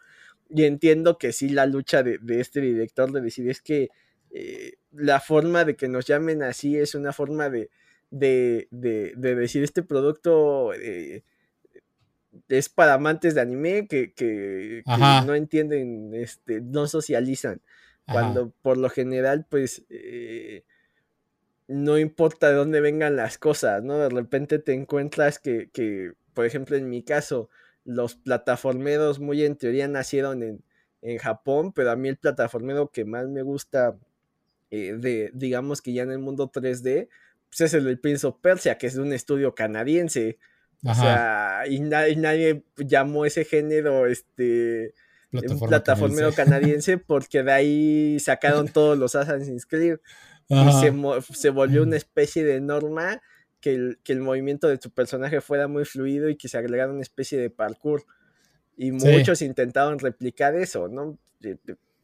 [0.48, 3.90] Y entiendo que sí, la lucha de, este director de decir es que
[4.30, 7.70] eh, la forma de que nos llamen así es una forma de,
[8.10, 10.72] de, de decir este producto.
[10.74, 11.22] Eh,
[12.48, 14.82] es para amantes de anime que,
[15.26, 17.60] no entienden, este, no socializan.
[18.06, 20.62] Cuando por lo general, pues, eh,
[21.66, 23.98] no importa de dónde vengan las cosas, ¿no?
[23.98, 27.50] De repente te encuentras que, que, por ejemplo, en mi caso,
[27.86, 30.62] los plataformeros muy en teoría nacieron en,
[31.02, 33.96] en Japón, pero a mí el plataformero que más me gusta,
[34.70, 37.08] eh, de, digamos que ya en el mundo 3D,
[37.48, 40.38] pues es el del Prince of Persia, que es de un estudio canadiense.
[40.84, 44.94] O sea, y, nadie llamó ese género este
[45.68, 46.98] plataformero canadiense.
[46.98, 49.98] porque de ahí sacaron todos los Assassin's Creed.
[50.48, 50.56] Y
[51.34, 53.20] se, volvió una especie de norma
[53.66, 56.92] que el, que el, movimiento de tu personaje fuera muy fluido y que se agregara
[56.92, 58.04] una especie de parkour.
[58.76, 61.18] Y muchos intentaron replicar eso, ¿no?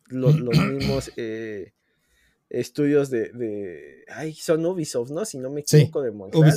[0.08, 1.72] Los, mismos eh,
[2.50, 5.24] estudios de, de, Ay, son Ubisoft, ¿no?
[5.24, 6.52] Si no me equivoco, de Montreal.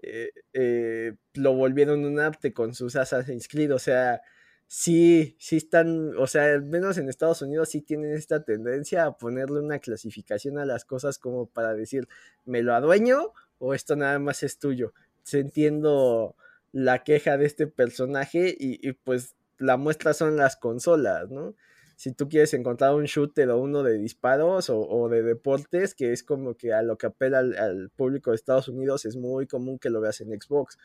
[0.00, 4.22] Eh, eh, lo volvieron un arte con sus Assassin's Creed, o sea,
[4.68, 9.18] sí, sí están, o sea, al menos en Estados Unidos sí tienen esta tendencia a
[9.18, 12.06] ponerle una clasificación a las cosas como para decir,
[12.44, 14.92] ¿me lo adueño o esto nada más es tuyo?
[15.32, 16.36] Entiendo
[16.72, 21.54] la queja de este personaje y, y pues la muestra son las consolas, ¿no?
[21.96, 26.22] si tú quieres encontrar un shooter o uno de disparos o, de deportes, que es
[26.22, 29.88] como que a lo que apela al, público de Estados Unidos, es muy común que
[29.88, 30.78] lo veas en Xbox.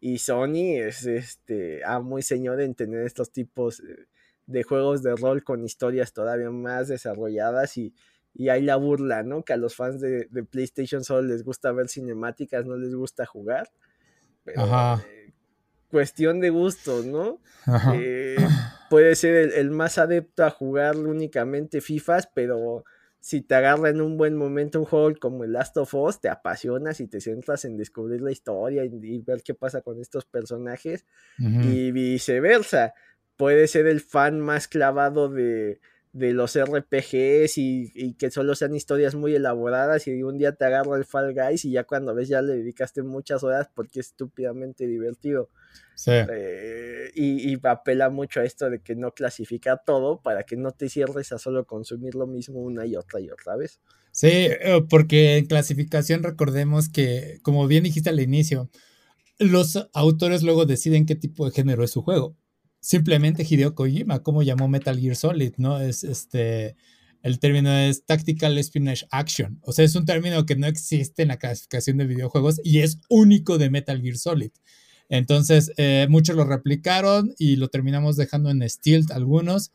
[0.00, 3.82] Y Sony es este, ah, muy señor en tener estos tipos
[4.46, 7.94] de juegos de rol con historias todavía más desarrolladas y,
[8.38, 9.42] y hay la burla, ¿no?
[9.42, 13.68] Que a los fans de, PlayStation solo les gusta ver cinemáticas, no les gusta jugar.
[14.56, 15.04] Ajá.
[15.10, 15.32] Eh,
[15.90, 17.40] cuestión de gustos, ¿no?
[17.66, 17.94] Ajá.
[17.96, 18.36] Eh,
[18.90, 22.84] puede ser el, más adepto a jugar únicamente FIFAs, pero
[23.18, 26.28] si te agarra en un buen momento un juego como el Last of Us, te
[26.28, 31.04] apasionas y te centras en descubrir la historia y, ver qué pasa con estos personajes
[31.38, 32.94] y viceversa.
[33.36, 35.80] Puede ser el fan más clavado de,
[36.18, 40.96] de los RPGs y, que solo sean historias muy elaboradas y un día te agarra
[40.96, 44.86] el Fall Guys y ya cuando ves ya le dedicaste muchas horas porque es estúpidamente
[44.86, 45.48] divertido.
[45.94, 46.12] Sí.
[46.12, 50.72] Eh, y, y, apela mucho a esto de que no clasifica todo para que no
[50.72, 53.80] te cierres a solo consumir lo mismo una y otra y otra vez.
[54.10, 58.70] Sí, eh, porque en clasificación recordemos que, como bien dijiste al inicio,
[59.38, 62.36] los autores luego deciden qué tipo de género es su juego
[62.88, 65.78] simplemente Hideo Kojima, como llamó Metal Gear Solid, ¿no?
[65.78, 66.74] Es este,
[67.22, 71.28] el término es Tactical Espionage Action, o sea, es un término que no existe en
[71.28, 74.52] la clasificación de videojuegos y es único de Metal Gear Solid.
[75.10, 79.70] Entonces, eh, muchos lo replicaron y lo terminamos dejando en Stealth algunos.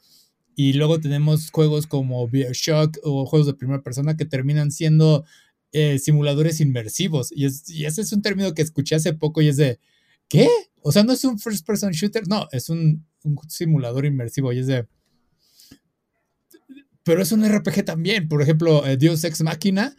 [0.56, 5.24] Y luego tenemos juegos como Bioshock o juegos de primera persona que terminan siendo
[5.72, 7.32] eh, simuladores inmersivos.
[7.32, 9.80] Y, y ese es un término que escuché hace poco y es de,
[10.30, 10.48] ¿qué?
[10.82, 13.06] O sea, no es un first person shooter, no, es un,
[13.48, 14.86] simulador inmersivo y es de...
[17.04, 18.28] Pero es un RPG también.
[18.28, 19.96] Por ejemplo, eh, Deus Ex Machina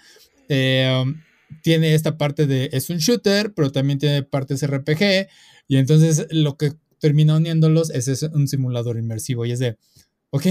[0.48, 1.20] eh, um,
[1.62, 2.70] tiene esta parte de...
[2.72, 5.28] Es un shooter, pero también tiene partes RPG.
[5.68, 9.44] Y entonces lo que termina uniéndolos es, un simulador inmersivo.
[9.44, 9.76] Y es de,
[10.30, 10.46] ok,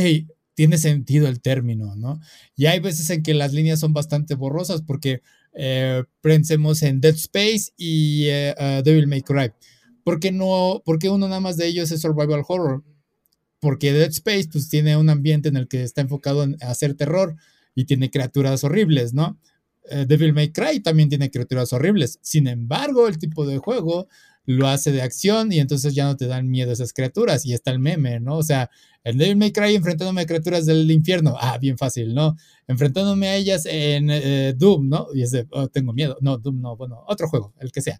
[0.53, 2.19] tiene sentido el término, ¿no?
[2.55, 5.21] Y hay veces en que las líneas son bastante borrosas porque
[5.53, 9.51] eh, pensemos en Dead Space y uh, Devil May Cry.
[10.03, 10.81] ¿Por qué no?
[10.85, 12.83] Porque uno nada más de ellos es survival horror.
[13.59, 17.35] Porque Dead Space pues tiene un ambiente en el que está enfocado en hacer terror
[17.75, 19.39] y tiene criaturas horribles, ¿no?
[19.89, 22.19] Eh, Devil May Cry también tiene criaturas horribles.
[22.21, 24.07] Sin embargo, el tipo de juego
[24.45, 27.71] lo hace de acción y entonces ya no te dan miedo esas criaturas y está
[27.71, 28.37] el meme, ¿no?
[28.37, 28.69] O sea,
[29.03, 32.35] el Devil May Cry enfrentándome a criaturas del infierno, ah, bien fácil, ¿no?
[32.67, 35.07] Enfrentándome a ellas en eh, Doom, ¿no?
[35.13, 37.99] Y es de, oh, tengo miedo, no, Doom no, bueno, otro juego, el que sea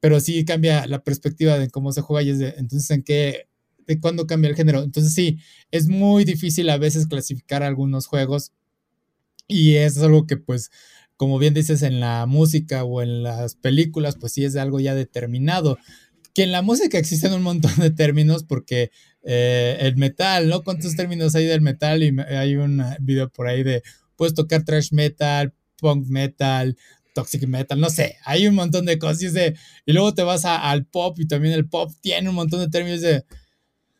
[0.00, 3.48] pero sí cambia la perspectiva de cómo se juega y es de, entonces, ¿en qué,
[3.86, 4.82] de cuándo cambia el género?
[4.82, 5.38] Entonces, sí,
[5.70, 8.52] es muy difícil a veces clasificar algunos juegos
[9.48, 10.70] y es algo que, pues,
[11.16, 14.94] como bien dices, en la música o en las películas, pues sí es algo ya
[14.94, 15.78] determinado.
[16.34, 18.90] Que en la música existen un montón de términos porque
[19.28, 20.62] eh, el metal, ¿no?
[20.62, 22.02] ¿Cuántos términos hay del metal?
[22.02, 23.82] Y hay un video por ahí de,
[24.14, 26.76] puedes tocar trash metal, punk metal,
[27.16, 30.44] toxic metal, no sé, hay un montón de cosas y, de, y luego te vas
[30.44, 33.24] al pop y también el pop tiene un montón de términos de...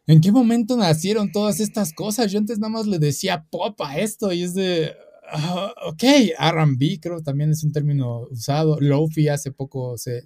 [0.07, 2.31] ¿En qué momento nacieron todas estas cosas?
[2.31, 4.95] Yo antes nada más le decía pop a esto y es de...
[5.35, 6.05] Uh, ok,
[6.39, 8.79] RB creo también es un término usado.
[8.81, 10.23] Lofi hace poco se,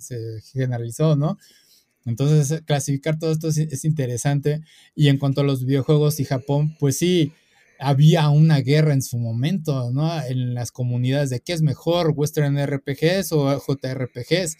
[0.52, 1.38] generalizó, ¿no?
[2.06, 4.62] Entonces, clasificar todo esto es, interesante.
[4.94, 7.32] Y en cuanto a los videojuegos y Japón, pues sí,
[7.78, 10.22] había una guerra en su momento, ¿no?
[10.24, 14.56] En las comunidades de qué es mejor, Western RPGs o JRPGs.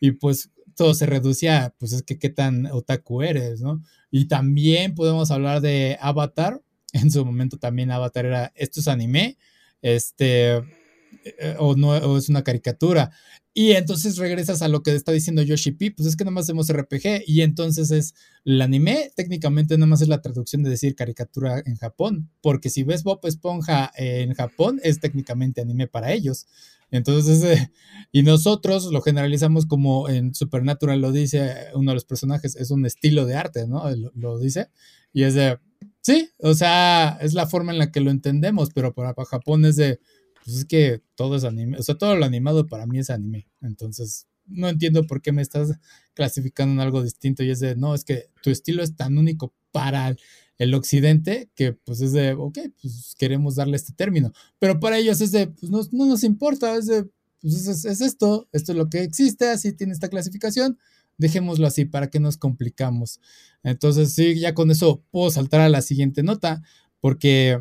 [0.00, 3.82] Y pues todo se reducía, pues es que qué tan otaku eres, ¿no?
[4.10, 6.62] Y también podemos hablar de Avatar.
[6.92, 9.38] En su momento también Avatar era, esto es anime,
[9.80, 13.12] este, eh, o no, o es una caricatura.
[13.52, 16.44] Y entonces regresas a lo que está diciendo Yoshi P, pues es que nada más
[16.44, 20.94] hacemos RPG y entonces es el anime, técnicamente nada más es la traducción de decir
[20.94, 26.46] caricatura en Japón, porque si ves Bob Esponja en Japón es técnicamente anime para ellos.
[26.92, 27.72] Entonces, eh,
[28.12, 32.86] y nosotros lo generalizamos como en Supernatural lo dice uno de los personajes, es un
[32.86, 33.90] estilo de arte, ¿no?
[33.96, 34.68] Lo, lo dice.
[35.12, 35.58] Y es de,
[36.02, 39.74] sí, o sea, es la forma en la que lo entendemos, pero para Japón es
[39.74, 39.98] de
[40.44, 43.48] pues es que todo es anime, o sea, todo lo animado para mí es anime.
[43.60, 45.78] Entonces, no entiendo por qué me estás
[46.14, 49.54] clasificando en algo distinto y es de, no, es que tu estilo es tan único
[49.72, 50.16] para
[50.58, 54.32] el occidente que pues es de, ok, pues queremos darle este término.
[54.58, 57.08] Pero para ellos es de, pues no, nos importa, es de,
[57.40, 60.78] pues es, es, esto, esto es lo que existe, así tiene esta clasificación,
[61.16, 63.20] dejémoslo así, ¿para qué nos complicamos?
[63.62, 66.62] Entonces, sí, ya con eso puedo saltar a la siguiente nota,
[67.00, 67.58] porque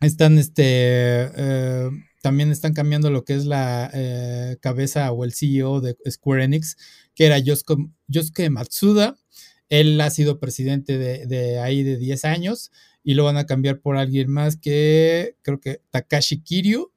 [0.00, 1.90] están, este, eh,
[2.22, 6.76] también están cambiando lo que es la eh, cabeza o el CEO de Square Enix,
[7.14, 9.16] que era Yosuke, Matsuda.
[9.68, 12.70] Él ha sido presidente de, ahí de 10 años
[13.02, 16.90] y lo van a cambiar por alguien más que creo que Takashi Kiryu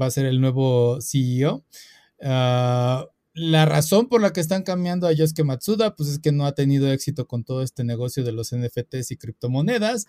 [0.00, 1.64] va a ser el nuevo CEO.
[2.22, 6.44] Ah, la razón por la que están cambiando a Yosuke Matsuda, pues es que no
[6.44, 10.06] ha tenido éxito con todo este negocio de los NFTs y criptomonedas.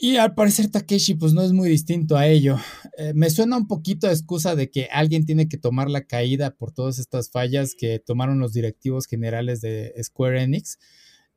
[0.00, 2.58] Y al parecer Takeshi pues no es muy distinto a ello.
[2.98, 6.50] Eh, me suena un poquito a excusa de que alguien tiene que tomar la caída
[6.50, 10.78] por todas estas fallas que tomaron los directivos generales de Square Enix.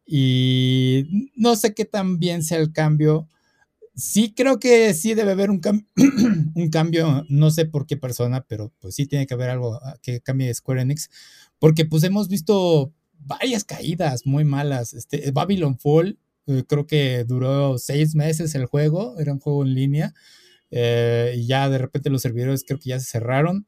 [0.05, 3.29] Y no sé qué tan bien sea el cambio.
[3.95, 5.61] Sí creo que sí debe haber un,
[6.55, 10.21] un cambio, no sé por qué persona, pero pues sí tiene que haber algo que
[10.21, 11.09] cambie Square Enix,
[11.57, 14.93] porque pues hemos visto varias caídas muy malas.
[14.93, 16.19] Este, Babylon Fall
[16.67, 20.13] creo que duró seis meses el juego, era un juego en línea.
[20.71, 23.67] Eh, y ya de repente los servidores creo que ya se cerraron.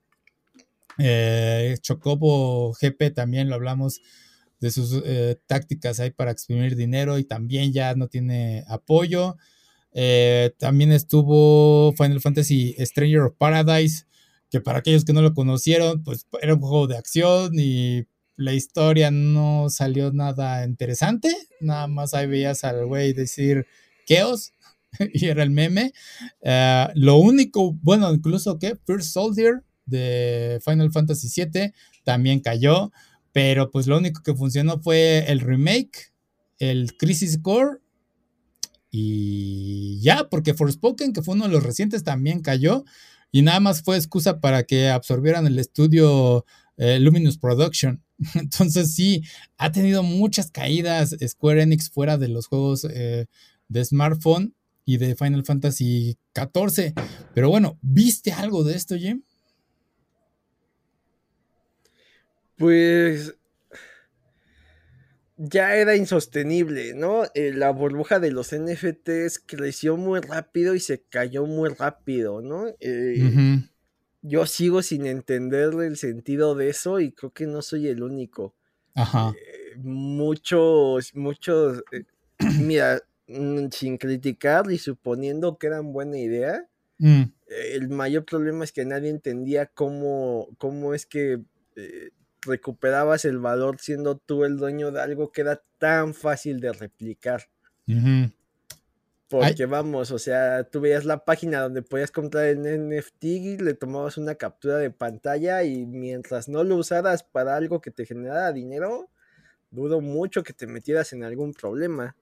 [0.97, 4.01] Eh, Chocobo GP también lo hablamos
[4.59, 5.01] de sus
[5.47, 9.37] tácticas ahí para exprimir dinero y también ya no tiene apoyo.
[10.57, 14.05] también estuvo Final Fantasy Stranger of Paradise,
[14.49, 18.05] que para aquellos que no lo conocieron, pues era un juego de acción y
[18.39, 21.35] la historia no salió nada interesante.
[21.59, 23.67] Nada más ahí veías al güey decir
[24.07, 24.53] Chaos
[25.13, 25.91] y era el meme.
[26.41, 31.73] Eh, lo único, bueno, incluso que First Soldier de Final Fantasy VII
[32.05, 32.93] también cayó,
[33.33, 36.13] pero pues lo único que funcionó fue el remake,
[36.59, 37.79] el Crisis Core
[38.89, 42.85] y ya, porque Forspoken, que fue uno de los recientes, también cayó
[43.33, 46.45] y nada más fue excusa para que absorbieran el estudio
[46.77, 48.01] eh, Luminous Production.
[48.35, 49.23] Entonces sí,
[49.57, 53.27] ha tenido muchas caídas Square Enix fuera de los juegos eh,
[53.67, 54.53] de smartphone
[54.85, 56.93] y de Final Fantasy XIV.
[57.33, 59.23] Pero bueno, ¿viste algo de esto, Jim?
[62.57, 63.35] Pues
[65.37, 67.23] ya era insostenible, ¿no?
[67.33, 72.67] Eh, la burbuja de los NFTs creció muy rápido y se cayó muy rápido, ¿no?
[72.81, 73.61] Eh,
[74.21, 78.55] yo sigo sin entender el sentido de eso y creo que no soy el único.
[78.95, 79.33] Ajá.
[79.35, 81.83] Eh, muchos, muchos,
[82.59, 86.67] mira, mm, sin criticar y suponiendo que eran buena idea,
[86.97, 87.23] mm.
[87.47, 91.39] el mayor problema es que nadie entendía cómo, cómo es que
[92.41, 97.43] recuperabas el valor siendo tú el dueño de algo que era tan fácil de replicar.
[99.29, 103.75] Porque vamos, o sea, tú veías la página donde podías comprar el NFT y le
[103.75, 108.51] tomabas una captura de pantalla y mientras no lo usaras para algo que te generara
[108.51, 109.11] dinero,
[109.69, 112.15] dudo mucho que te metieras en algún problema.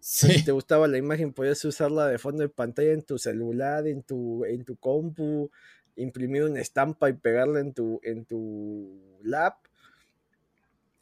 [0.00, 4.02] Si te gustaba la imagen, podías usarla de fondo de pantalla en tu celular, en
[4.02, 5.48] tu, en tu compu,
[5.94, 9.58] imprimir una estampa y pegarla en tu, en tu lap.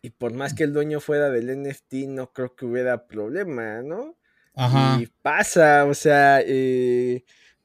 [0.03, 4.17] Y por más que el dueño fuera del NFT, no creo que hubiera problema, ¿no?
[5.01, 7.25] Y pasa, o sea, eh,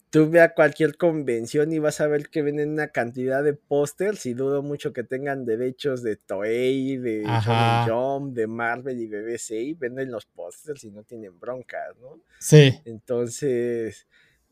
[0.09, 4.25] tú ve a cualquier convención y vas a ver que venden una cantidad de pósters
[4.25, 7.25] y dudo mucho que tengan derechos de Toei, de
[7.86, 12.21] Jump, de Marvel y BBC y venden los pósters y no tienen broncas, ¿no?
[12.39, 12.79] Sí.
[12.86, 14.07] Entonces,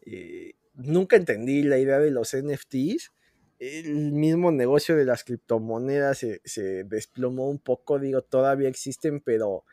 [0.05, 3.13] eh, nunca entendí la idea de los NFTs.
[3.59, 9.63] El mismo negocio de las criptomonedas se, desplomó un poco, digo, todavía existen, pero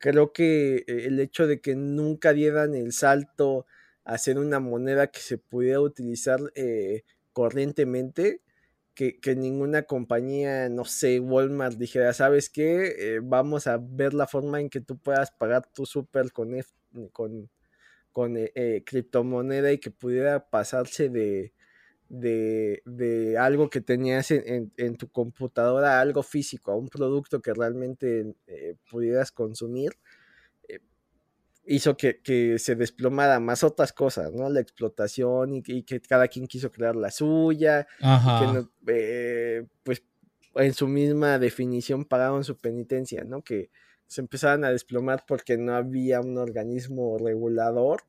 [0.00, 3.66] creo que el hecho de que nunca dieran el salto
[4.04, 8.42] a hacer una moneda que se pudiera utilizar eh, corrientemente,
[8.94, 12.94] que, ninguna compañía, no sé, Walmart dijera, ¿sabes qué?
[12.98, 16.50] Eh, vamos a ver la forma en que tú puedas pagar tu super con,
[17.12, 17.48] con
[18.12, 21.52] con eh, eh, criptomoneda y que pudiera pasarse de,
[22.10, 28.34] de, algo que tenías en, tu computadora a algo físico, a un producto que realmente
[28.46, 29.92] eh, pudieras consumir,
[31.64, 34.48] hizo que, se desplomara más otras cosas, ¿no?
[34.50, 37.86] La explotación y, que cada quien quiso crear la suya,
[38.86, 40.02] que pues
[40.56, 43.42] en su misma definición pagaron su penitencia, ¿no?
[43.42, 43.70] Que
[44.08, 48.02] se empezaban a desplomar porque no había un organismo regulador,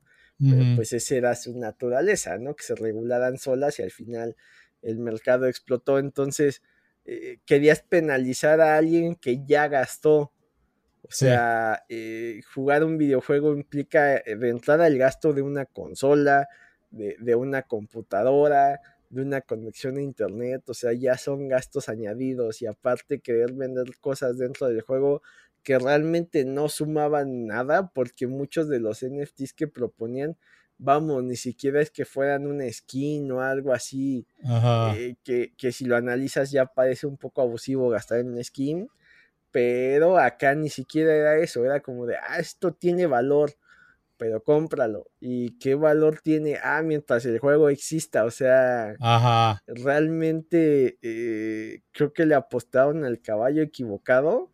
[0.74, 2.54] pues esa era su naturaleza, ¿no?
[2.54, 4.36] Que se regularan solas y al final
[4.82, 5.98] el mercado explotó.
[5.98, 6.62] Entonces,
[7.04, 10.32] eh, querías penalizar a alguien que ya gastó.
[11.02, 16.48] O sea, eh, jugar un videojuego implica eh, de entrada el gasto de una consola,
[16.90, 18.80] de, de una computadora,
[19.10, 23.98] de una conexión a internet, o sea, ya son gastos añadidos y aparte querer vender
[24.00, 25.22] cosas dentro del juego
[25.62, 30.36] que realmente no sumaban nada porque muchos de los NFTs que proponían,
[30.78, 34.26] vamos, ni siquiera es que fueran una skin o algo así,
[34.96, 38.88] eh, que, que, si lo analizas ya parece un poco abusivo gastar en una skin,
[39.52, 43.52] pero acá ni siquiera era eso, era como de, ah, esto tiene valor,
[44.16, 45.10] pero cómpralo.
[45.20, 46.56] ¿Y qué valor tiene?
[46.62, 48.94] Ah, mientras el juego exista, o sea,
[49.66, 54.51] realmente eh, creo que le apostaron al caballo equivocado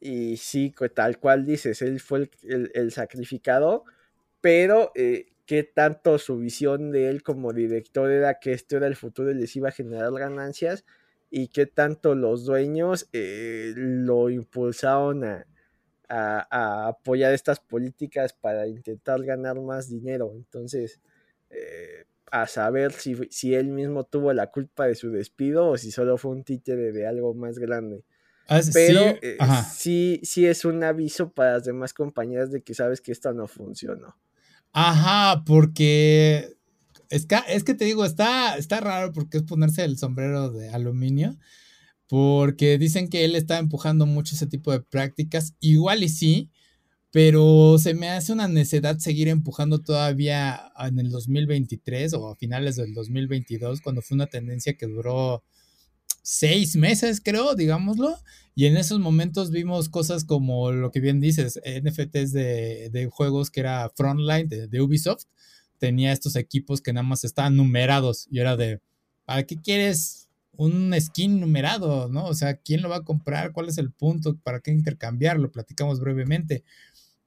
[0.00, 3.84] y sí, tal cual dices, él fue el, sacrificado,
[4.40, 8.96] pero eh, qué tanto su visión de él como director era que esto era el
[8.96, 10.84] futuro y les iba a generar ganancias,
[11.30, 15.46] y qué tanto los dueños eh, lo impulsaron a,
[16.88, 20.32] apoyar estas políticas para intentar ganar más dinero.
[20.36, 21.00] Entonces,
[21.50, 25.90] eh, a saber si, si, él mismo tuvo la culpa de su despido o si
[25.90, 28.04] solo fue un títere de algo más grande.
[28.48, 29.38] Ah, pero eh,
[29.74, 33.48] sí, sí, es un aviso para las demás compañías de que sabes que esta no
[33.48, 34.16] funcionó.
[34.72, 36.56] Ajá, porque
[37.10, 40.68] es que, es que te digo, está, está raro porque es ponerse el sombrero de
[40.70, 41.36] aluminio,
[42.08, 46.50] porque dicen que él está empujando mucho ese tipo de prácticas, igual y sí,
[47.10, 52.76] pero se me hace una necedad seguir empujando todavía en el 2023 o a finales
[52.76, 55.42] del 2022, cuando fue una tendencia que duró
[56.26, 58.18] seis meses, creo, digámoslo.
[58.56, 63.48] Y en esos momentos vimos cosas como lo que bien dices, NFTs de, de juegos
[63.48, 65.26] que era Frontline de, Ubisoft.
[65.78, 68.80] Tenía estos equipos que nada más estaban numerados y era de,
[69.24, 72.08] ¿para qué quieres un skin numerado?
[72.08, 72.24] ¿No?
[72.24, 73.52] O sea, ¿quién lo va a comprar?
[73.52, 74.36] ¿Cuál es el punto?
[74.36, 75.52] ¿Para qué intercambiarlo?
[75.52, 76.64] Platicamos brevemente.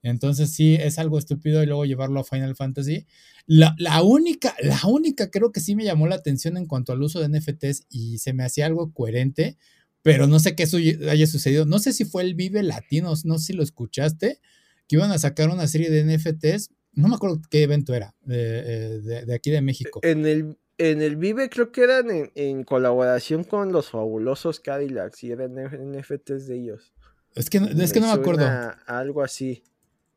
[0.01, 3.05] Entonces sí, es algo estúpido y luego llevarlo a Final Fantasy.
[3.45, 7.19] La, única, la única creo que sí me llamó la atención en cuanto al uso
[7.19, 9.57] de NFTs y se me hacía algo coherente,
[10.01, 10.67] pero no sé qué
[11.09, 11.65] haya sucedido.
[11.65, 14.39] No sé si fue el Vive Latinos, no sé si lo escuchaste,
[14.87, 16.69] que iban a sacar una serie de NFTs.
[16.93, 19.99] No me acuerdo qué evento era, de, eh, aquí de México.
[20.03, 25.31] En el, en el Vive creo que eran en, colaboración con los fabulosos Cadillacs y
[25.31, 26.93] eran NFTs de ellos.
[27.35, 28.47] Es que, es que no me acuerdo.
[28.87, 29.63] Algo así.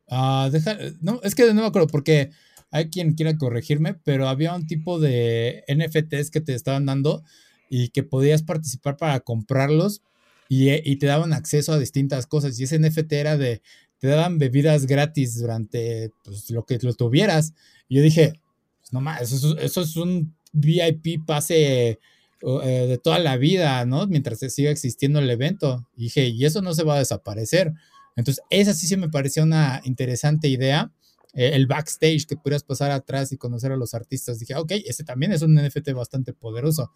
[0.09, 2.31] Ah, deja, no, es que no me acuerdo porque
[2.71, 7.23] hay quien quiera corregirme, pero había un tipo de NFTs que te estaban dando
[7.69, 10.01] y que podías participar para comprarlos
[10.49, 12.59] y, te daban acceso a distintas cosas.
[12.59, 13.61] Y ese NFT era de,
[13.99, 17.53] te daban bebidas gratis durante pues, lo que lo tuvieras.
[17.87, 18.33] Y yo dije,
[18.79, 21.99] pues, no más, eso, es un VIP pase
[22.41, 24.05] eh, de toda la vida, ¿no?
[24.07, 25.87] Mientras siga existiendo el evento.
[25.95, 27.73] Y dije, y eso no se va a desaparecer.
[28.15, 30.91] Entonces, esa sí se me parecía una interesante idea.
[31.33, 34.39] Eh, el backstage, que pudieras pasar atrás y conocer a los artistas.
[34.39, 36.91] Dije, ok, ese también es un NFT bastante poderoso.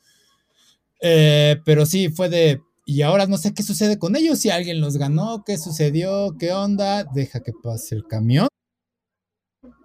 [1.02, 4.80] Eh, pero sí, fue de, y ahora no sé qué sucede con ellos, si alguien
[4.80, 8.48] los ganó, qué sucedió, qué onda, deja que pase el camión.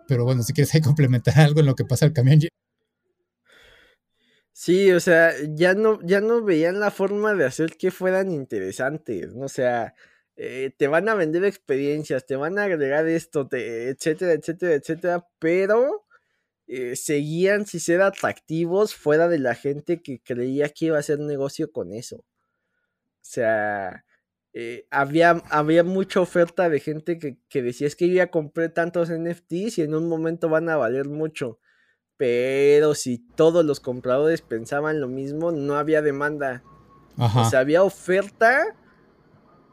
[0.06, 2.40] Pero bueno, si quieres complementar algo en lo que pasa el camión.
[4.52, 9.34] Sí, o sea, ya no, ya no veían la forma de hacer que fueran interesantes,
[9.34, 9.46] ¿no?
[9.46, 9.94] O sea,
[10.44, 16.04] eh, te van a vender experiencias, te van a agregar esto, etcétera, etcétera, etcétera, pero
[16.66, 21.20] eh, seguían sin ser atractivos fuera de la gente que creía que iba a hacer
[21.20, 22.16] negocio con eso.
[22.16, 22.24] O
[23.20, 24.04] sea,
[24.52, 28.68] eh, había, había mucha oferta de gente que, que decía es que yo ya compré
[28.68, 31.60] tantos NFTs y en un momento van a valer mucho.
[32.16, 36.64] Pero si todos los compradores pensaban lo mismo, no había demanda.
[37.16, 38.74] O sea, había oferta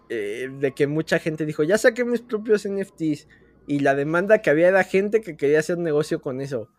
[0.09, 3.27] eh, de que mucha gente dijo, ya saqué mis propios NFTs.
[3.67, 6.69] Y la demanda que había era gente que quería hacer negocio con eso.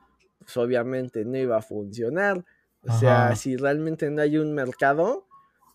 [0.40, 2.44] Pues obviamente no iba a funcionar.
[2.82, 5.28] O sea, si realmente no hay un mercado,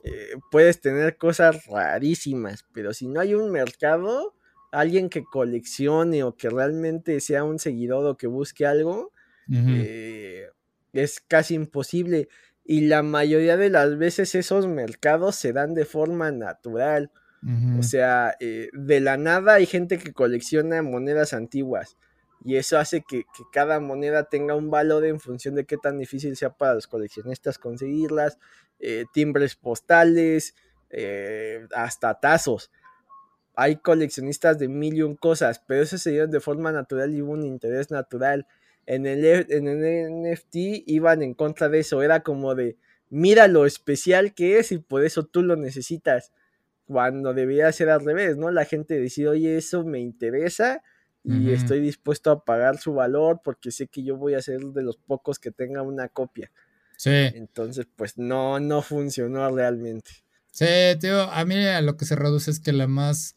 [0.03, 2.65] eh, puedes tener cosas rarísimas.
[2.73, 4.35] Pero si no hay un mercado,
[4.71, 9.13] alguien que coleccione o que realmente sea un seguidor o que busque algo,
[9.49, 10.49] eh,
[10.91, 12.27] es casi imposible.
[12.65, 17.11] Y la mayoría de las veces esos mercados se dan de forma natural.
[17.79, 21.95] O sea, eh, de la nada hay gente que colecciona monedas antiguas
[22.43, 26.35] y eso hace que, cada moneda tenga un valor en función de qué tan difícil
[26.35, 28.39] sea para los coleccionistas conseguirlas,
[28.79, 30.55] eh, timbres postales,
[30.89, 32.71] eh, hasta tazos.
[33.55, 37.21] Hay coleccionistas de mil y un cosas, pero eso se dio de forma natural y
[37.21, 38.47] hubo un interés natural.
[38.87, 40.55] En el, en el NFT
[40.87, 42.75] iban en contra de eso, era como de,
[43.09, 46.31] mira lo especial que es y por eso tú lo necesitas
[46.85, 48.51] cuando debería ser al revés, ¿no?
[48.51, 50.81] La gente decide, oye, eso me interesa
[51.27, 54.83] y estoy dispuesto a pagar su valor porque sé que yo voy a ser de
[54.83, 56.51] los pocos que tenga una copia.
[56.97, 57.09] Sí.
[57.09, 60.11] Entonces, pues no, no funcionó realmente.
[60.51, 60.65] Sí,
[60.99, 63.35] tío, a mí a lo que se reduce es que la más,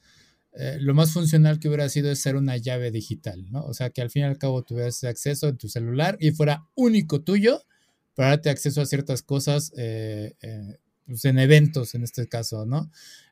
[0.53, 3.65] eh, lo más funcional que hubiera sido es ser una llave digital, ¿no?
[3.65, 6.69] O sea, que al fin y al cabo tuvieras acceso en tu celular y fuera
[6.75, 7.63] único tuyo
[8.15, 12.91] para darte acceso a ciertas cosas eh, eh, pues en eventos en este caso, ¿no?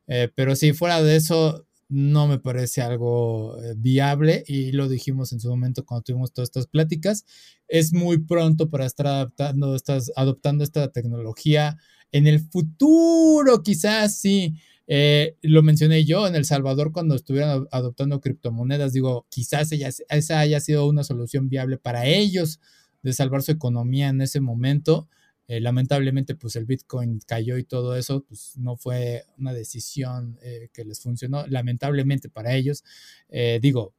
[0.09, 5.32] Eh, pero si fuera de eso, no me parece algo eh, viable y lo dijimos
[5.32, 7.24] en su momento cuando tuvimos todas estas pláticas.
[7.68, 9.76] Es muy pronto para estar adaptando
[10.16, 11.76] adoptando esta tecnología.
[12.12, 14.54] En el futuro, quizás sí.
[14.88, 18.92] Eh, lo mencioné yo en El Salvador cuando estuvieran adoptando criptomonedas.
[18.92, 22.61] Digo, quizás esa haya sido una solución viable para ellos
[23.02, 25.09] de salvar su economía en ese momento.
[25.49, 30.70] Eh, lamentablemente, pues el Bitcoin cayó y todo eso, pues no fue una decisión eh,
[30.72, 32.82] que les funcionó, lamentablemente para ellos.
[33.28, 33.94] Eh, digo,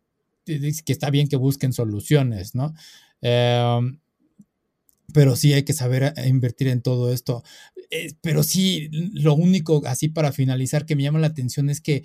[0.46, 2.74] que está bien que busquen soluciones, ¿no?
[3.22, 4.00] Em,
[5.14, 7.44] pero sí hay que saber invertir en todo esto.
[8.22, 12.04] pero sí, lo único así para finalizar que me llama la atención es que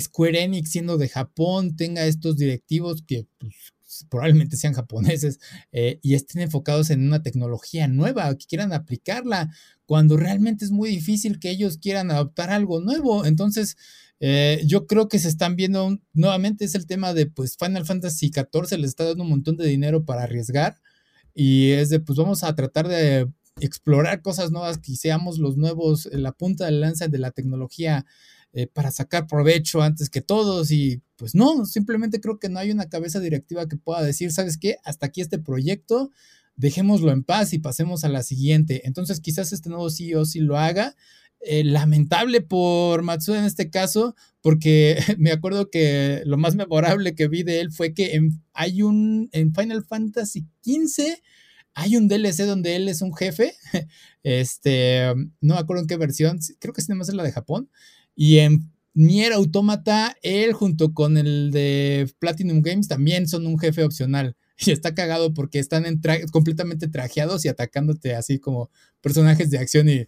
[0.00, 3.73] Square Enix, siendo de Japón, tenga estos directivos que pues,
[4.08, 5.38] probablemente sean japoneses
[5.72, 9.50] eh, y estén enfocados en una tecnología nueva, que quieran aplicarla,
[9.86, 13.26] cuando realmente es muy difícil que ellos quieran adoptar algo nuevo.
[13.26, 13.76] Entonces,
[14.20, 18.30] eh, yo creo que se están viendo nuevamente es el tema de pues Final Fantasy
[18.32, 20.80] XIV les está dando un montón de dinero para arriesgar
[21.34, 23.28] y es de pues vamos a tratar de
[23.60, 28.06] explorar cosas nuevas, que seamos los nuevos, la punta de lanza de la tecnología
[28.56, 32.70] eh, para sacar provecho antes que todos y pues no, simplemente creo que no hay
[32.70, 34.76] una cabeza directiva que pueda decir, ¿sabes qué?
[34.84, 36.12] Hasta aquí este proyecto,
[36.54, 38.82] dejémoslo en paz y pasemos a la siguiente.
[38.84, 40.94] Entonces quizás este nuevo CEO sí lo haga.
[41.40, 47.26] Eh, lamentable por Matsuda en este caso, porque me acuerdo que lo más memorable que
[47.26, 48.20] vi de él fue que
[48.52, 51.20] hay un en Final Fantasy XV
[51.74, 53.52] hay un DLC donde él es un jefe,
[54.22, 57.68] este, no me acuerdo en qué versión, creo que es más en la de Japón,
[58.14, 63.84] y en Nier Automata, él junto con el de Platinum Games también son un jefe
[63.84, 64.36] opcional.
[64.66, 65.84] Y está cagado porque están
[66.30, 70.06] completamente trajeados y atacándote así como personajes de acción y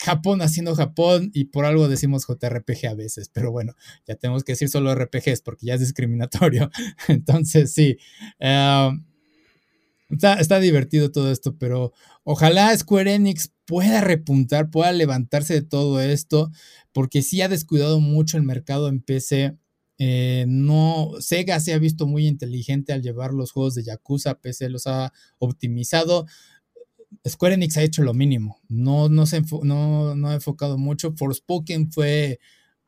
[0.00, 3.74] Japón haciendo Japón y por algo decimos JRPG a veces, pero bueno,
[4.06, 6.70] ya tenemos que decir solo RPGs porque ya es discriminatorio.
[7.08, 7.96] Entonces, sí.
[8.40, 8.90] Eh,
[10.12, 11.92] Está, divertido todo esto, pero
[12.24, 16.50] ojalá Square Enix pueda repuntar, pueda levantarse de todo esto,
[16.92, 19.56] porque sí ha descuidado mucho el mercado en PC.
[19.98, 24.68] Eh, no, Sega se ha visto muy inteligente al llevar los juegos de Yakuza PC,
[24.68, 26.26] los ha optimizado.
[27.28, 31.14] Square Enix ha hecho lo mínimo, no, no, se no, no ha enfocado mucho.
[31.16, 32.40] Forspoken fue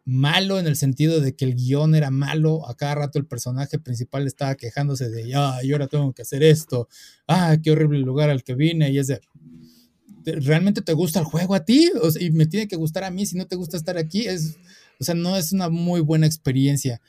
[0.04, 3.78] malo en el sentido de que el guion era malo, a cada rato el personaje
[3.78, 6.88] principal estaba quejándose de, ya, y ahora tengo que hacer esto,
[7.26, 9.20] ah, qué horrible lugar al que vine, y es de,
[10.24, 11.90] ¿realmente te gusta el juego a ti?
[12.02, 14.26] O sea, y me tiene que gustar a mí, si no te gusta estar aquí,
[14.26, 14.56] es,
[15.00, 17.00] o sea, no es una muy buena experiencia.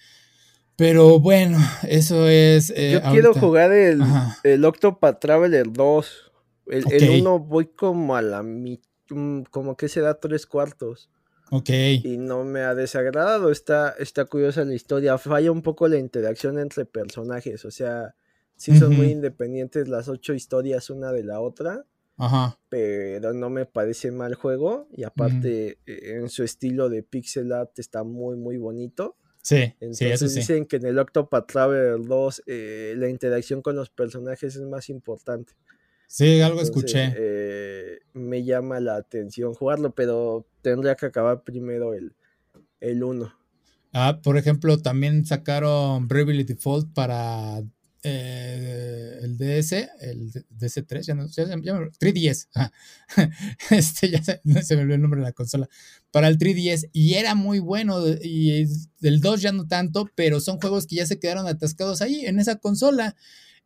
[0.77, 2.71] Pero bueno, eso es...
[2.75, 4.01] Eh, Yo quiero jugar el,
[4.43, 6.31] el Octopath Traveler 2.
[6.67, 11.09] El 1 voy como a la mitad, mm, como que se da tres cuartos.
[11.51, 11.69] Ok.
[12.03, 13.51] Y no me ha desagradado.
[13.51, 15.17] Está, está curiosa la historia.
[15.17, 17.65] Falla un poco la interacción entre personajes.
[17.65, 18.15] O sea,
[18.55, 21.85] sí son muy independientes las ocho historias una de la otra.
[22.17, 22.57] Ajá.
[22.69, 24.87] Pero no me parece mal juego.
[24.91, 29.17] Y aparte, eh, en su estilo de pixel art está muy, muy bonito.
[29.41, 34.55] Sí, Entonces dicen que en el Octopath Traveler 2 eh, la interacción con los personajes
[34.55, 35.53] es más importante.
[36.07, 37.13] Sí, algo escuché.
[37.17, 42.15] Eh, me llama la atención jugarlo, pero tendría que acabar primero el,
[42.79, 43.33] el 1.
[43.93, 47.63] Ah, por ejemplo, también sacaron Bravely Default para
[48.07, 52.47] eh, el DS, el DS3, ya no, ya, 3DS.
[53.71, 55.67] este ya se, se, me olvidó el nombre de la consola.
[56.11, 58.67] Para el 3DS, y era muy bueno, y
[59.01, 62.39] el 2 ya no tanto, pero son juegos que ya se quedaron atascados ahí en
[62.39, 63.15] esa consola.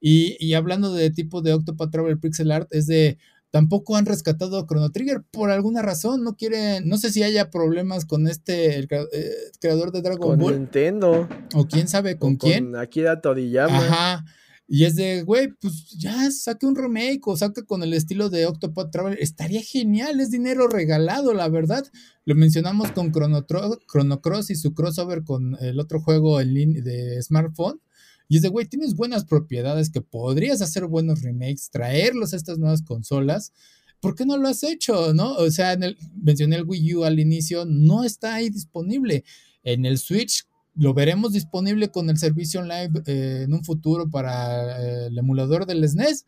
[0.02, 3.18] Y, hablando de tipo de Octopath Traveler Pixel Art, es de
[3.52, 6.24] tampoco han rescatado a Chrono Trigger por alguna razón.
[6.24, 10.40] No quieren, no sé si haya problemas con este el, eh, creador de Dragon con
[10.40, 10.54] Ball.
[10.54, 11.28] Nintendo.
[11.54, 12.66] O quién sabe con, quién.
[12.66, 13.78] Con Akira Toriyama.
[13.78, 14.26] Ajá.
[14.72, 18.46] Y es de, güey, pues ya saque un remake o saque con el estilo de
[18.46, 19.18] Octopath Traveler.
[19.20, 21.84] Estaría genial, es dinero regalado, la verdad.
[22.24, 27.20] Lo mencionamos con Chrono, Chrono Cross y su crossover con el otro juego en de
[27.24, 27.82] smartphone.
[28.30, 32.60] Y es de, güey, tienes buenas propiedades que podrías hacer buenos remakes, traerlos a estas
[32.60, 33.52] nuevas consolas.
[34.00, 35.16] ¿Por qué no lo has hecho?
[35.16, 35.34] ¿No?
[35.34, 39.24] O sea, en el, mencioné el Wii U al inicio, no está ahí disponible.
[39.64, 44.80] En el Switch lo veremos disponible con el servicio online eh, en un futuro para
[44.80, 46.26] eh, el emulador del SNES.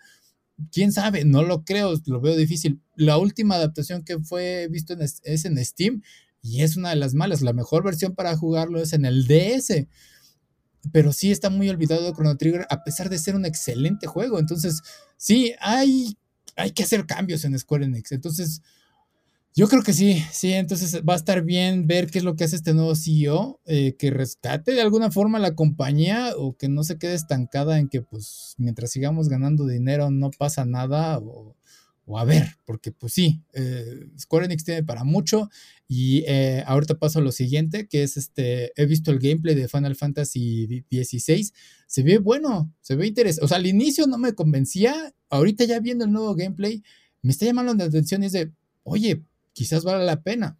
[0.72, 2.82] Quién sabe, no lo creo, lo veo difícil.
[2.95, 6.02] La última adaptación que fue visto es en Steam
[6.41, 7.43] y es una de las malas.
[7.43, 9.88] La mejor versión para jugarlo es en el DS
[10.92, 14.40] pero sí está muy olvidado Chrono Trigger a pesar de ser un excelente juego.
[14.40, 14.82] Entonces,
[15.18, 16.18] sí, hay,
[16.56, 18.12] hay que hacer cambios en Square Enix.
[18.12, 18.62] Entonces,
[19.54, 22.46] yo creo que sí, sí, entonces va a estar bien ver qué es lo que
[22.46, 26.84] hace este nuevo CEO, eh, que rescate de alguna forma la compañía o que no
[26.84, 31.58] se quede estancada en que pues mientras sigamos ganando dinero no pasa nada o,
[32.06, 35.49] o a ver, porque pues sí, eh, Square Enix tiene para mucho.
[35.88, 39.68] Y eh, ahorita paso a lo siguiente, que es este, he visto el gameplay de
[39.68, 41.52] Final Fantasy XVI,
[41.86, 45.80] se ve bueno, se ve interesante, o sea, al inicio no me convencía, ahorita ya
[45.80, 46.82] viendo el nuevo gameplay,
[47.22, 48.52] me está llamando la atención y es de,
[48.84, 49.22] oye,
[49.54, 50.58] quizás vale la pena.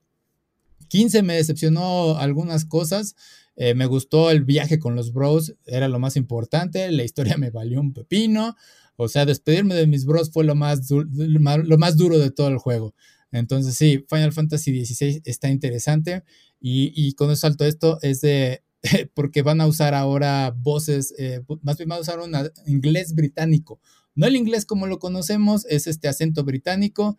[0.90, 3.16] 15 me decepcionó algunas cosas,
[3.56, 7.50] eh, me gustó el viaje con los bros, era lo más importante, la historia me
[7.50, 8.58] valió un pepino,
[9.04, 12.58] O sea, despedirme de mis bros fue lo más, lo más duro de todo el
[12.58, 12.94] juego.
[13.32, 16.24] Entonces sí, Final Fantasy XVI está interesante
[16.60, 18.64] y, con eso salto esto es de,
[19.14, 22.34] porque van a usar ahora voces, eh, más bien van a usar un
[22.66, 23.80] inglés británico.
[24.14, 27.18] No el inglés como lo conocemos, es este acento británico.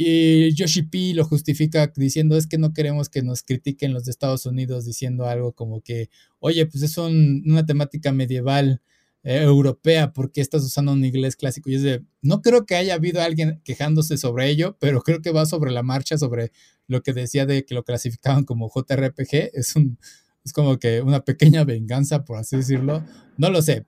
[0.00, 4.12] Y Yoshi P lo justifica diciendo es que no queremos que nos critiquen los de
[4.12, 6.08] Estados Unidos diciendo algo como que,
[6.38, 8.80] oye, pues es una temática medieval
[9.22, 11.70] eh, europea, porque estás usando un inglés clásico?
[11.70, 15.32] Y es de, no creo que haya habido alguien quejándose sobre ello, pero creo que
[15.32, 16.52] va sobre la marcha, sobre
[16.86, 19.50] lo que decía de que lo clasificaban como JRPG.
[19.52, 19.98] Es, un,
[20.44, 23.04] es como que una pequeña venganza, por así decirlo.
[23.36, 23.86] No lo sé,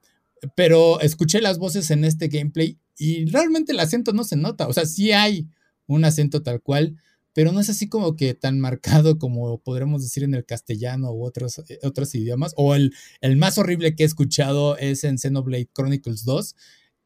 [0.54, 4.68] pero escuché las voces en este gameplay y realmente el acento no se nota.
[4.68, 5.48] O sea, sí hay
[5.86, 6.96] un acento tal cual,
[7.40, 11.24] pero no es así como que tan marcado como podremos decir en el castellano u
[11.24, 12.52] otros, eh, otros idiomas.
[12.54, 16.54] O el, el más horrible que he escuchado es en Xenoblade Chronicles 2.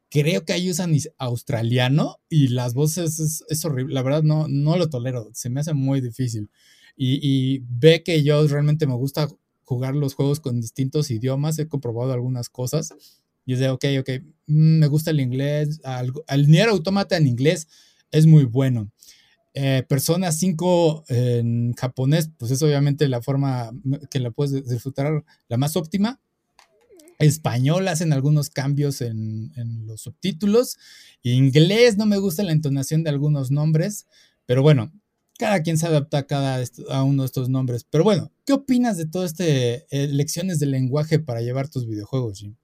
[0.09, 3.93] Creo que ahí usan australiano y las voces es, horrible.
[3.93, 6.49] La verdad no, no lo tolero, se me hace muy difícil.
[6.97, 9.29] Y, y ve que yo realmente me gusta
[9.63, 12.93] jugar los juegos con distintos idiomas, he comprobado algunas cosas.
[13.45, 14.09] Y es de, ok, ok,
[14.47, 16.11] mm, me gusta el inglés, al,
[16.49, 17.69] Nier Automata en inglés
[18.11, 18.91] es muy bueno.
[19.57, 23.71] Eh, Persona 5 en japonés, pues es obviamente la forma
[24.11, 26.19] que la puedes disfrutar la más óptima.
[27.19, 29.53] Español hacen algunos cambios en,
[29.87, 30.77] los subtítulos.
[31.21, 34.07] Inglés no me gusta la entonación de algunos nombres,
[34.45, 34.91] pero bueno,
[35.39, 37.85] cada quien se adapta a cada a uno de estos nombres.
[37.89, 42.39] Pero bueno, ¿qué opinas de todo este eh, lecciones de lenguaje para llevar tus videojuegos,
[42.39, 42.55] Jim?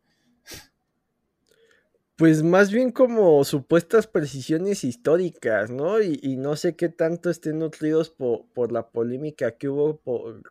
[2.22, 6.00] Pues más bien como supuestas precisiones históricas, ¿no?
[6.04, 10.00] Y, no sé qué tanto estén nutridos por, la polémica que hubo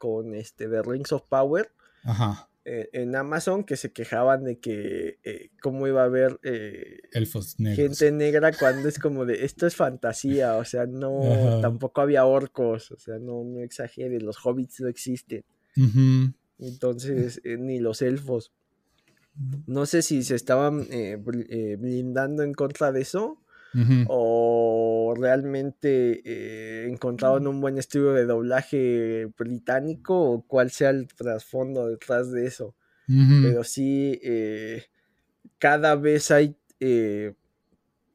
[0.01, 1.71] con este The Rings of Power
[2.65, 7.03] eh, en Amazon, que se quejaban de que eh, cómo iba a haber eh,
[7.77, 12.91] gente negra cuando es como de esto es fantasía, o sea, no, tampoco había orcos,
[12.91, 15.45] o sea, no, no exageres, los hobbits no existen.
[16.59, 18.53] Entonces, ni los elfos.
[19.67, 21.19] No sé si se estaban eh,
[21.49, 23.41] eh, blindando en contra de eso
[24.09, 31.87] o realmente eh, encontraron un buen estudio de doblaje británico o cuál sea el trasfondo
[31.87, 32.75] detrás de eso.
[33.07, 34.21] Pero sí,
[35.59, 36.57] cada vez hay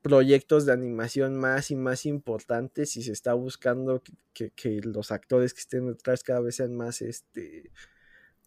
[0.02, 4.04] proyectos de animación más y más importantes y se está buscando
[4.34, 7.72] que, que, los actores que estén detrás cada vez sean más este,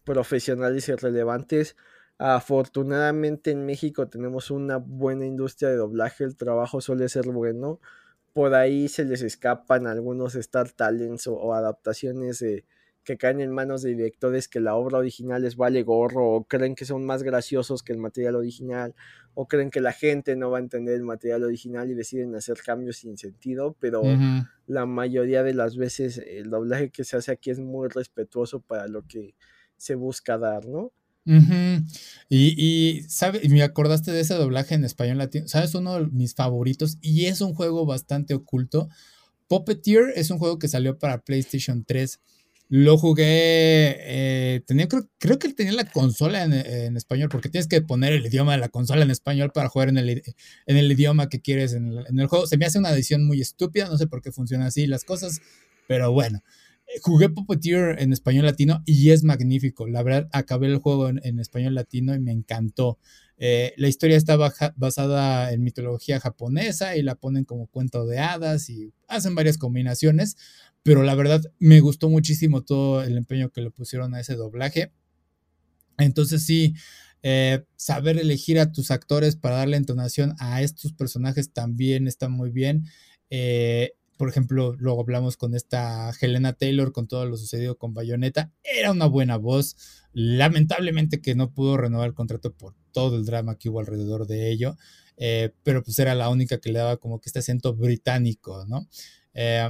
[0.05, 1.75] profesionales y relevantes
[2.21, 7.79] Afortunadamente en México tenemos una buena industria de doblaje, el trabajo suele ser bueno.
[8.33, 12.43] Por ahí se les escapan algunos Star Talents o, adaptaciones
[13.05, 16.75] que caen en manos de directores que la obra original les vale gorro o creen
[16.75, 18.93] que son más graciosos que el material original
[19.33, 22.57] o creen que la gente no va a entender el material original y deciden hacer
[22.63, 24.03] cambios sin sentido, pero
[24.67, 28.89] la mayoría de las veces el doblaje que se hace aquí es muy respetuoso para
[28.89, 29.35] lo que
[29.77, 30.91] se busca dar, ¿no?
[32.29, 33.05] Y,
[33.41, 35.47] y me acordaste de ese doblaje en español latino.
[35.47, 35.75] ¿Sabes?
[35.75, 38.89] Uno de mis favoritos y es un juego bastante oculto.
[39.47, 42.19] Puppeteer es un juego que salió para PlayStation 3.
[42.71, 47.81] Lo jugué, eh, tenía, creo, creo, que tenía la consola en, español, porque tienes que
[47.81, 50.21] poner el idioma de la consola en español para jugar en el,
[50.67, 52.45] en el idioma que quieres en el, en el juego.
[52.45, 55.41] Se me hace una edición muy estúpida, no sé por qué funciona así las cosas,
[55.87, 56.43] pero bueno
[57.01, 59.87] jugué Puppeteer en español latino y es magnífico.
[59.87, 62.97] La verdad, acabé el juego en, español latino y me encantó.
[63.37, 64.37] Eh, la historia está
[64.75, 70.35] basada en mitología japonesa y la ponen como cuento de hadas y hacen varias combinaciones,
[70.83, 74.91] pero la verdad me gustó muchísimo todo el empeño que le pusieron a ese doblaje.
[75.97, 76.75] Entonces sí,
[77.21, 82.49] eh, saber elegir a tus actores para darle entonación a estos personajes también está muy
[82.49, 82.85] bien.
[83.29, 88.51] Eh, por ejemplo, luego hablamos con esta Helena Taylor, con todo lo sucedido con Bayonetta.
[88.63, 89.77] Era una buena voz.
[90.11, 94.51] Lamentablemente que no pudo renovar el contrato por todo el drama que hubo alrededor de
[94.51, 94.75] ello.
[95.15, 98.89] Eh, pero pues era la única que le daba como que este acento británico, ¿no?
[99.35, 99.69] Eh,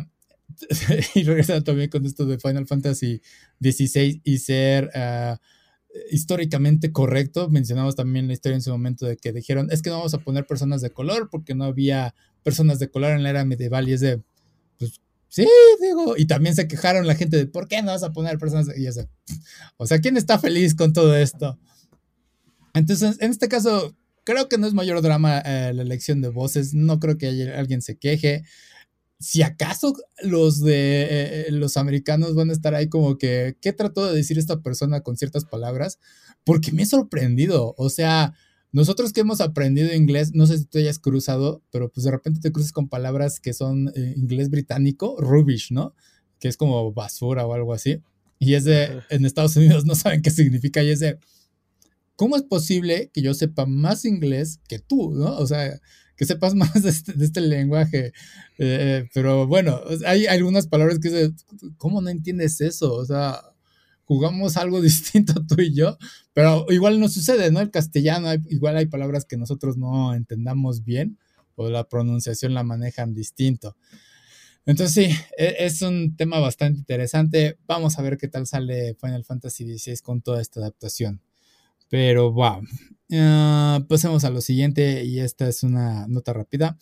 [1.14, 3.22] y regresando también con esto de Final Fantasy
[3.62, 5.38] XVI y ser uh,
[6.10, 7.50] históricamente correcto.
[7.50, 10.24] Mencionamos también la historia en su momento de que dijeron, es que no vamos a
[10.24, 13.94] poner personas de color porque no había personas de color en la era medieval y
[13.94, 14.24] es de,
[14.80, 15.48] pues sí,
[15.80, 18.76] digo, y también se quejaron la gente de por qué no vas a poner personas,
[18.76, 19.08] y eso,
[19.78, 21.60] o sea, ¿quién está feliz con todo esto?
[22.74, 26.74] Entonces, en este caso, creo que no es mayor drama eh, la elección de voces,
[26.74, 28.44] no creo que alguien se queje.
[29.20, 34.06] Si acaso los de eh, los americanos van a estar ahí como que, ¿qué trató
[34.08, 36.00] de decir esta persona con ciertas palabras?
[36.46, 38.34] Porque me he sorprendido, o sea,
[38.72, 42.40] nosotros que hemos aprendido inglés, no sé si tú hayas cruzado, pero pues de repente
[42.40, 45.96] te cruzas con palabras que son eh, inglés británico, rubbish, ¿no?
[46.40, 48.02] Que es como basura o algo así.
[48.38, 51.18] Y es de, en Estados Unidos no saben qué significa y es de,
[52.16, 55.36] ¿cómo es posible que yo sepa más inglés que tú, ¿no?
[55.38, 55.80] O sea,
[56.16, 58.14] que sepas más de este, este lenguaje.
[58.60, 61.36] Eh, pero bueno, hay algunas palabras que dicen,
[61.78, 62.94] ¿cómo no entiendes eso?
[62.94, 63.42] O sea,
[64.10, 66.00] jugamos algo distinto tú y yo,
[66.34, 67.62] pero igual no sucede, ¿no?
[67.62, 71.20] El castellano, igual hay palabras que nosotros no entendamos bien
[71.54, 73.78] o la pronunciación la manejan distinto.
[74.66, 77.60] Entonces sí, e, es un tema bastante interesante.
[77.68, 81.22] Vamos a ver qué tal sale Final Fantasy XVI con toda esta adaptación.
[81.88, 82.64] Pero wow.
[83.12, 86.80] Ah, pasemos a lo siguiente y esta es una nota rápida.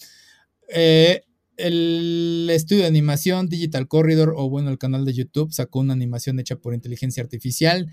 [0.69, 1.25] Eh,
[1.57, 6.39] el estudio de animación Digital Corridor o bueno el canal de YouTube sacó una animación
[6.39, 7.91] hecha por inteligencia artificial.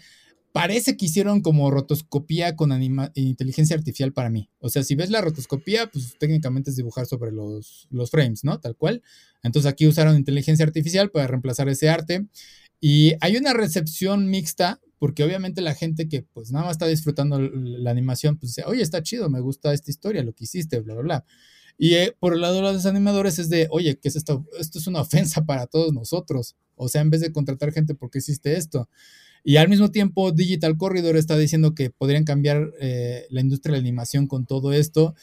[0.53, 2.71] Parece que hicieron como rotoscopía con
[3.15, 4.49] inteligencia artificial para mí.
[4.61, 8.61] O sea, si ves la rotoscopía, pues técnicamente es dibujar sobre los, frames, ¿no?
[8.61, 9.03] Tal cual.
[9.43, 12.27] Entonces aquí usaron inteligencia artificial para reemplazar ese arte.
[12.81, 17.39] Y hay una recepción mixta porque obviamente la gente que pues nada más está disfrutando
[17.41, 20.95] la animación, pues dice, oye, está chido, me gusta esta historia, lo que hiciste, bla,
[20.95, 21.25] bla, bla.
[21.77, 24.47] Y eh, por el lado de los animadores es de, oye, ¿qué es esto?
[24.59, 26.57] Esto es una ofensa para todos nosotros.
[26.77, 28.89] O sea, en vez de contratar gente, ¿por qué hiciste esto?
[29.45, 33.79] Y al mismo tiempo, Digital Corridor está diciendo que podrían cambiar eh, la industria de
[33.79, 35.15] la animación con todo esto.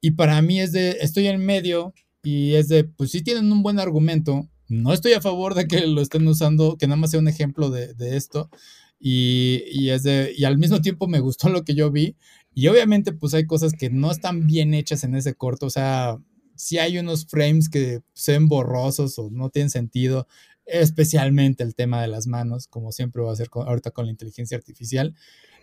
[0.00, 1.92] Y para mí es de, estoy en medio
[2.22, 4.48] y es de, pues sí tienen un buen argumento.
[4.68, 7.70] No estoy a favor de que lo estén usando, que nada más sea un ejemplo
[7.70, 8.50] de, de esto.
[8.98, 12.16] Y, es de, y al mismo tiempo me gustó lo que yo vi.
[12.58, 15.66] Y obviamente pues hay cosas que no están bien hechas en ese corto.
[15.66, 16.16] O sea,
[16.54, 20.26] si hay unos frames que se ven borrosos o no tienen sentido.
[20.64, 24.56] Especialmente el tema de las manos, como siempre va a ser ahorita con la inteligencia
[24.56, 25.14] artificial.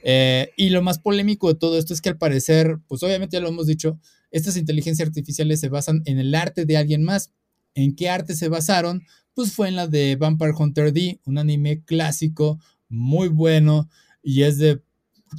[0.04, 3.41] Eh, y lo más polémico de todo esto es que al parecer, pues obviamente ya
[3.41, 7.32] lo hemos dicho, estas inteligencias artificiales se basan en el arte de alguien más.
[7.74, 9.02] ¿En qué arte se basaron?
[9.34, 13.89] Pues fue en la de Vampire Hunter D, un anime clásico muy bueno
[14.22, 14.84] y es de,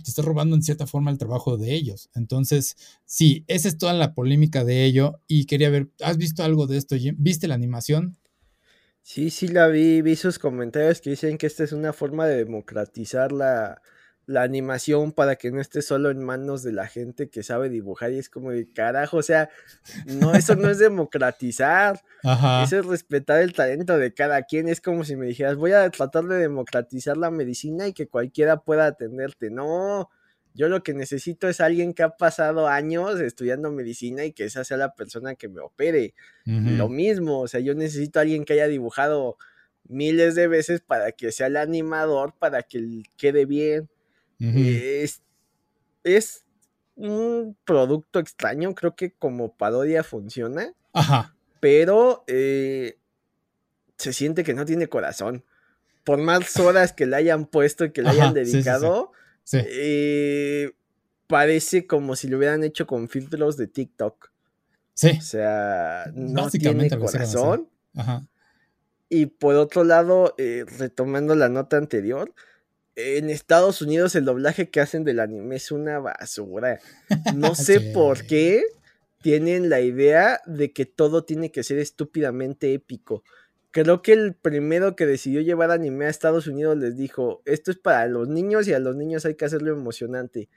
[0.02, 2.10] te está robando en cierta forma el trabajo de ellos.
[2.14, 6.66] Entonces, sí, esa es toda la polémica de ello y quería ver, ¿has visto algo
[6.66, 8.16] de esto, ¿Viste la animación?
[9.02, 12.36] Sí, sí la vi, vi sus comentarios que dicen que esta es una forma de
[12.38, 13.82] democratizar la,
[14.26, 18.12] la animación para que no esté solo en manos de la gente que sabe dibujar
[18.12, 19.50] y es como de carajo, o sea,
[20.06, 25.04] no, eso no es democratizar, eso es respetar el talento de cada quien, es como
[25.04, 29.50] si me dijeras, voy a tratar de democratizar la medicina y que cualquiera pueda atenderte,
[29.50, 30.10] no,
[30.54, 34.64] yo lo que necesito es alguien que ha pasado años estudiando medicina y que esa
[34.64, 36.14] sea la persona que me opere,
[36.46, 39.36] lo mismo, o sea, yo necesito a alguien que haya dibujado
[39.86, 43.90] miles de veces para que sea el animador, para que quede bien
[44.38, 45.22] es,
[46.02, 46.44] es
[46.96, 50.72] un producto extraño, creo que como parodia funciona.
[50.92, 51.34] Ajá.
[51.60, 52.98] Pero eh,
[53.96, 55.44] se siente que no tiene corazón.
[56.04, 59.12] Por más horas que le hayan puesto y que le hayan dedicado,
[59.52, 60.72] eh,
[61.26, 64.30] parece como si lo hubieran hecho con filtros de TikTok.
[64.92, 65.16] Sí.
[65.18, 67.70] O sea, no tiene corazón.
[67.94, 68.26] Ajá.
[69.08, 72.34] Y por otro lado, eh, retomando la nota anterior,
[72.96, 76.80] en Estados Unidos el doblaje que hacen del anime es una basura.
[77.34, 78.64] No sé por qué
[79.22, 83.24] tienen la idea de que todo tiene que ser estúpidamente épico.
[83.70, 87.78] Creo que el primero que decidió llevar anime a Estados Unidos les dijo, esto es
[87.78, 90.48] para los niños y a los niños hay que hacerlo emocionante.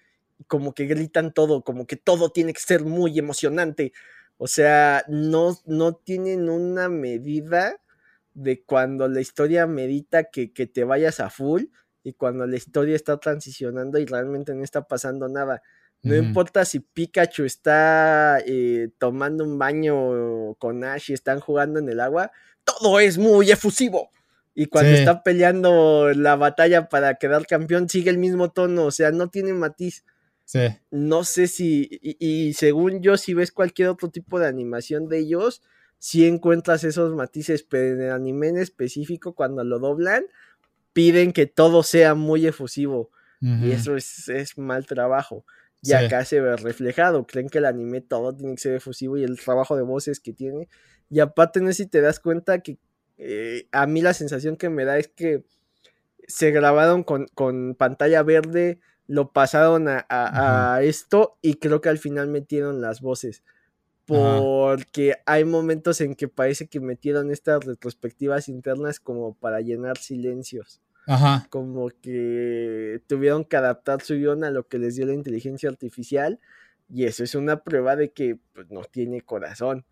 [0.46, 3.94] Como que gritan todo, como que todo tiene que ser muy emocionante.
[4.38, 7.82] O sea, no, no tienen una medida
[8.36, 11.64] de cuando la historia medita que, que te vayas a full
[12.04, 15.62] y cuando la historia está transicionando y realmente no está pasando nada.
[16.04, 21.90] No importa si Pikachu está eh, tomando un baño con Ash y están jugando en
[21.90, 22.32] el agua,
[22.64, 24.12] todo es muy efusivo.
[24.60, 29.12] Y cuando está peleando la batalla para quedar campeón, sigue el mismo tono, o sea,
[29.12, 30.04] no tiene matiz.
[30.46, 30.62] Sí.
[30.90, 35.62] No sé si, y, según yo, si ves cualquier otro tipo de animación de ellos,
[36.00, 40.26] si encuentras esos matices, pero en el anime en específico, cuando lo doblan,
[40.98, 43.12] piden que todo sea muy efusivo.
[43.40, 45.46] Y eso es, mal trabajo.
[45.84, 47.28] Y acá se ve reflejado.
[47.28, 50.34] Creen que el anime todo tiene que ser efusivo y el trabajo de voces que
[50.34, 50.68] tiene.
[51.12, 52.80] Y aparte, no sé si te das cuenta que
[53.20, 55.44] eh, a mí la sensación que me da es que
[56.28, 62.82] se grabaron con, pantalla verde, lo pasaron a, esto y creo que al final metieron
[62.82, 63.44] las voces.
[64.08, 70.82] Porque hay momentos en que parece que metieron estas retrospectivas internas como para llenar silencios.
[71.08, 71.48] Ajá.
[71.50, 76.40] Como que tuvieron que adaptar su guion a lo que les dio la inteligencia artificial.
[76.90, 79.86] Y eso es una prueba de que pues, no tiene corazón.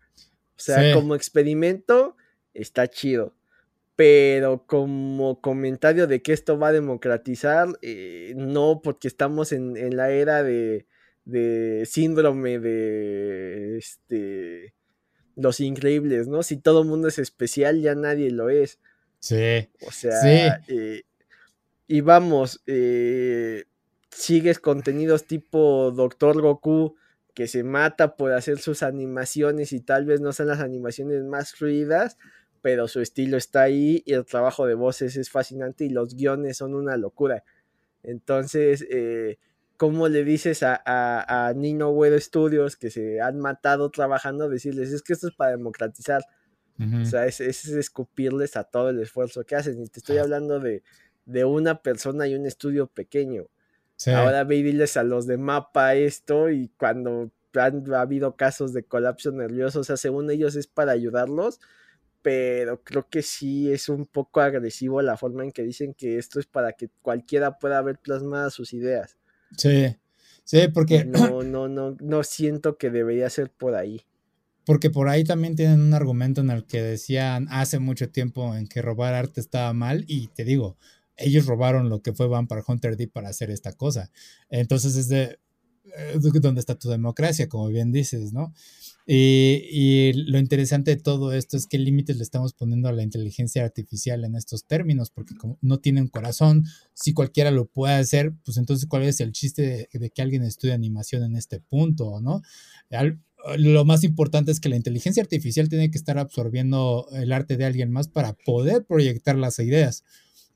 [0.56, 2.16] O sea, como experimento
[2.54, 3.34] está chido.
[3.96, 9.96] Pero como comentario de que esto va a democratizar, eh, no, porque estamos en, en
[9.96, 10.86] la era de,
[11.24, 14.74] de síndrome de este
[15.34, 16.42] los increíbles, ¿no?
[16.42, 18.80] Si todo el mundo es especial, ya nadie lo es.
[19.26, 19.68] Sí.
[19.84, 21.02] O sea, eh,
[21.88, 23.64] y vamos, eh,
[24.08, 26.94] sigues contenidos tipo Doctor Goku
[27.34, 31.54] que se mata por hacer sus animaciones y tal vez no sean las animaciones más
[31.54, 32.18] fluidas,
[32.62, 36.58] pero su estilo está ahí y el trabajo de voces es fascinante y los guiones
[36.58, 37.42] son una locura.
[38.04, 39.38] Entonces, eh,
[39.76, 45.02] ¿cómo le dices a, a, Nino Güero Studios que se han matado trabajando, decirles, es
[45.02, 46.22] que esto es para democratizar?
[46.78, 49.82] O sea, es, es, escupirles a todo el esfuerzo que hacen.
[49.82, 50.82] Y te estoy hablando de,
[51.24, 53.46] de una persona y un estudio pequeño.
[54.14, 58.72] Ahora ve y diles a los de mapa esto y cuando han ha habido casos
[58.72, 61.60] de colapso nervioso, o sea, según ellos es para ayudarlos,
[62.22, 66.38] pero creo que sí es un poco agresivo la forma en que dicen que esto
[66.38, 69.16] es para que cualquiera pueda ver plasmadas sus ideas.
[69.56, 69.96] Sí,
[70.44, 71.04] sí, porque...
[71.06, 74.02] No, no, no, no siento que debería ser por ahí.
[74.66, 78.66] Porque por ahí también tienen un argumento en el que decían hace mucho tiempo en
[78.66, 80.76] que robar arte estaba mal y te digo,
[81.16, 84.10] ellos robaron lo que fue Vampire Hunter D para hacer esta cosa.
[84.50, 85.38] Entonces es de,
[85.96, 88.52] eh, dónde está tu democracia, como bien dices, ¿no?
[89.08, 93.64] Y, lo interesante de todo esto es qué límites le estamos poniendo a la inteligencia
[93.64, 98.56] artificial en estos términos, porque como no tienen corazón, si cualquiera lo puede hacer, pues
[98.56, 102.42] entonces cuál es el chiste de, que alguien estudie animación en este punto, ¿no?
[103.58, 107.64] Lo más importante es que la inteligencia artificial tiene que estar absorbiendo el arte de
[107.64, 110.04] alguien más para poder proyectar las ideas.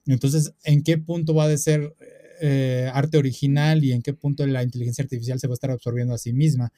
[0.06, 1.94] Entonces, ¿en qué punto va a ser
[2.40, 6.14] eh, arte original y en qué punto la inteligencia artificial se va a estar absorbiendo
[6.14, 6.72] a sí misma?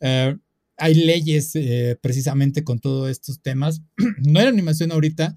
[0.00, 0.36] Eh,
[0.76, 3.82] hay leyes eh, precisamente con todos estos temas.
[4.24, 5.36] no hay animación ahorita,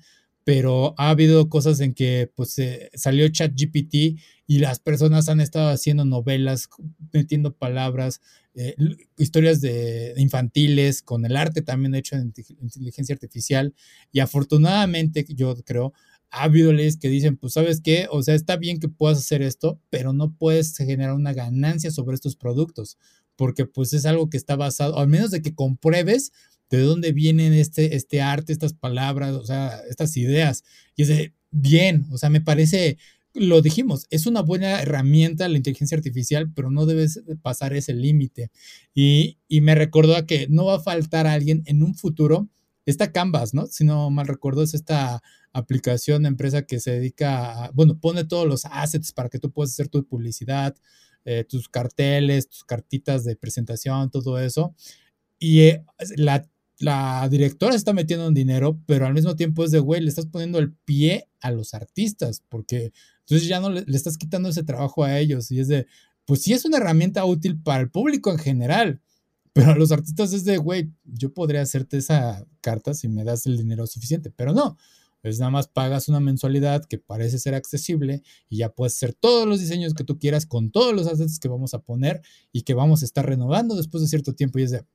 [0.49, 2.55] pero ha habido cosas en que pues
[2.95, 6.69] salió ChatGPT y las personas han estado haciendo novelas,
[7.13, 8.19] metiendo palabras,
[8.55, 8.73] eh,
[9.15, 12.33] historias de, infantiles, con el arte también hecho en
[12.63, 13.75] inteligencia artificial.
[14.11, 15.93] Y afortunadamente, yo creo,
[16.31, 19.43] ha habido leyes que dicen, pues sabes qué, o sea, está bien que puedas hacer
[19.43, 22.97] esto, pero no puedes generar una ganancia sobre estos productos
[23.35, 26.33] porque pues es algo que está basado, al menos de que compruebes
[26.69, 30.63] de dónde vienen este, este arte, estas palabras, o sea, estas ideas.
[30.95, 32.97] Y es de, bien, o sea, me parece,
[33.33, 38.51] lo dijimos, es una buena herramienta la inteligencia artificial, pero no debes pasar ese límite.
[38.93, 42.49] Y, y, me recordó que no va a faltar alguien en un futuro,
[42.85, 43.67] esta Canvas, ¿no?
[43.67, 45.21] Si no mal recuerdo, es esta
[45.53, 49.71] aplicación, empresa que se dedica a, bueno, pone todos los assets para que tú puedas
[49.71, 50.75] hacer tu publicidad,
[51.25, 54.75] eh, tus carteles, tus cartitas de presentación, todo eso.
[55.39, 55.85] Y eh,
[56.17, 56.47] la,
[56.79, 60.25] la, directora está metiendo en dinero, pero al mismo tiempo es de, güey, le estás
[60.25, 65.03] poniendo el pie a los artistas, porque entonces ya no le, estás quitando ese trabajo
[65.03, 65.51] a ellos.
[65.51, 65.87] Y es de,
[66.25, 69.01] pues sí es una herramienta útil para el público en general,
[69.53, 73.45] pero a los artistas es de, güey, yo podría hacerte esa carta si me das
[73.45, 74.77] el dinero suficiente, pero no.
[75.21, 79.45] Es nada más pagas una mensualidad que parece ser accesible y ya puedes hacer todos
[79.47, 82.21] los diseños que tú quieras con todos los assets que vamos a poner
[82.53, 84.59] y que vamos a estar renovando después de cierto tiempo.
[84.59, 84.85] Y es de,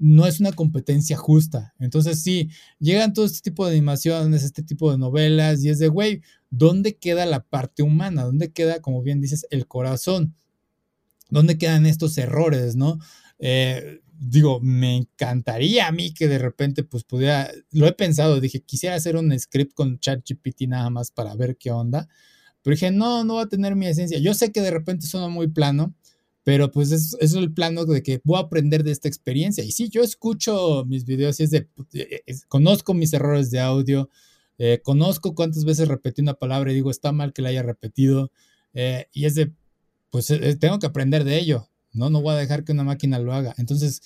[0.00, 1.74] no es una competencia justa.
[1.78, 2.48] Entonces, sí,
[2.78, 6.96] llegan todo este tipo de animaciones, este tipo de novelas y es de, güey, ¿dónde
[6.96, 8.24] queda la parte humana?
[8.24, 10.34] ¿Dónde queda, como bien dices, el corazón?
[11.28, 12.98] ¿Dónde quedan estos errores, no?
[13.38, 18.62] Eh, digo, me encantaría a mí que de repente pues pudiera, lo he pensado, dije,
[18.62, 22.08] quisiera hacer un script con ChatGPT nada más para ver qué onda,
[22.62, 24.18] pero dije, no, no va a tener mi esencia.
[24.18, 25.94] Yo sé que de repente suena muy plano,
[26.50, 29.62] pero pues es, es el plano de que voy a aprender de esta experiencia.
[29.62, 34.10] Y sí, yo escucho mis videos y es de, eh, conozco mis errores de audio,
[34.58, 38.32] eh, conozco cuántas veces repetí una palabra y digo, está mal que la haya repetido,
[38.74, 39.52] eh, y es de,
[40.10, 40.26] pues
[40.58, 41.68] tengo que aprender de ello.
[41.92, 42.10] ¿no?
[42.10, 43.54] No voy a dejar que una máquina lo haga.
[43.56, 44.02] Entonces,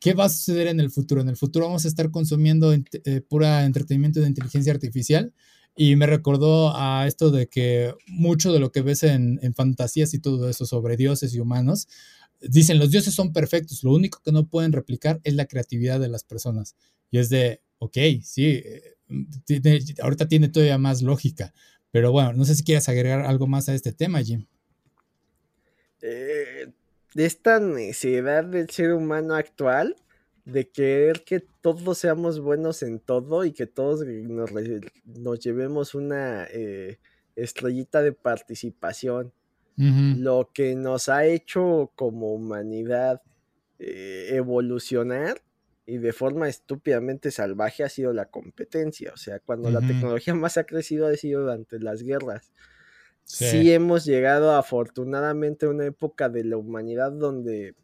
[0.00, 1.20] ¿qué va a suceder en el futuro?
[1.20, 5.32] En el futuro vamos a estar consumiendo eh, pura entretenimiento de inteligencia artificial.
[5.76, 10.18] Y me recordó a esto de que mucho de lo que ves en, fantasías y
[10.18, 11.86] todo eso sobre dioses y humanos,
[12.40, 16.08] dicen los dioses son perfectos, lo único que no pueden replicar es la creatividad de
[16.08, 16.76] las personas.
[17.10, 18.62] Y es de, ok, sí,
[20.02, 21.52] ahorita tiene todavía más lógica.
[21.90, 24.46] Pero bueno, no sé si quieres agregar algo más a este tema, Jim.
[26.00, 26.72] Eh,
[27.14, 29.96] esta necesidad del ser humano actual
[30.46, 34.50] de querer que todos seamos buenos en todo y que todos nos,
[35.04, 36.98] nos llevemos una eh,
[37.34, 39.32] estrellita de participación.
[39.78, 43.20] Lo que nos ha hecho como humanidad
[43.78, 45.42] eh, evolucionar
[45.84, 49.12] y de forma estúpidamente salvaje ha sido la competencia.
[49.12, 52.52] O sea, cuando la tecnología más ha crecido ha sido durante las guerras.
[53.24, 53.70] Sí.
[53.72, 57.74] hemos llegado afortunadamente a una época de la humanidad donde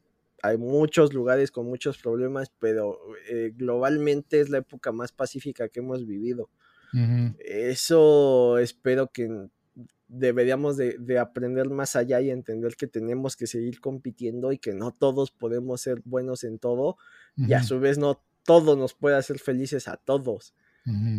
[0.43, 2.99] hay muchos lugares con muchos problemas, pero
[3.31, 6.51] eh, globalmente es la época más pacífica que hemos vivido.
[7.39, 9.49] Eso espero que
[10.09, 14.91] deberíamos de, aprender más allá y entender que tenemos que seguir compitiendo y que no
[14.91, 16.99] todos podemos ser buenos en todo
[17.35, 20.55] y a su vez no todo nos puede hacer felices a todos.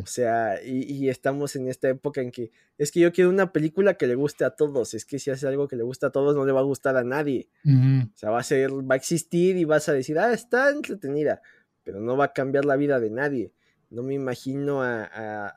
[0.02, 3.94] O sea, y, estamos en esta época en que es que yo quiero una película
[3.94, 4.94] que le guste a todos.
[4.94, 6.98] Es que si hace algo que le gusta a todos, no le va a gustar
[6.98, 7.48] a nadie.
[7.66, 11.42] O sea, va a ser, va a existir y vas a decir, ah, está entretenida,
[11.84, 13.54] pero no va a cambiar la vida de nadie.
[13.90, 15.06] No me imagino a,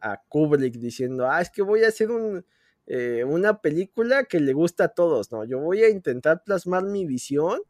[0.00, 2.44] a, Kubrick diciendo, ah, es que voy a hacer un,
[2.86, 5.32] eh, una película que le gusta a todos.
[5.32, 7.60] No, yo voy a intentar plasmar mi visión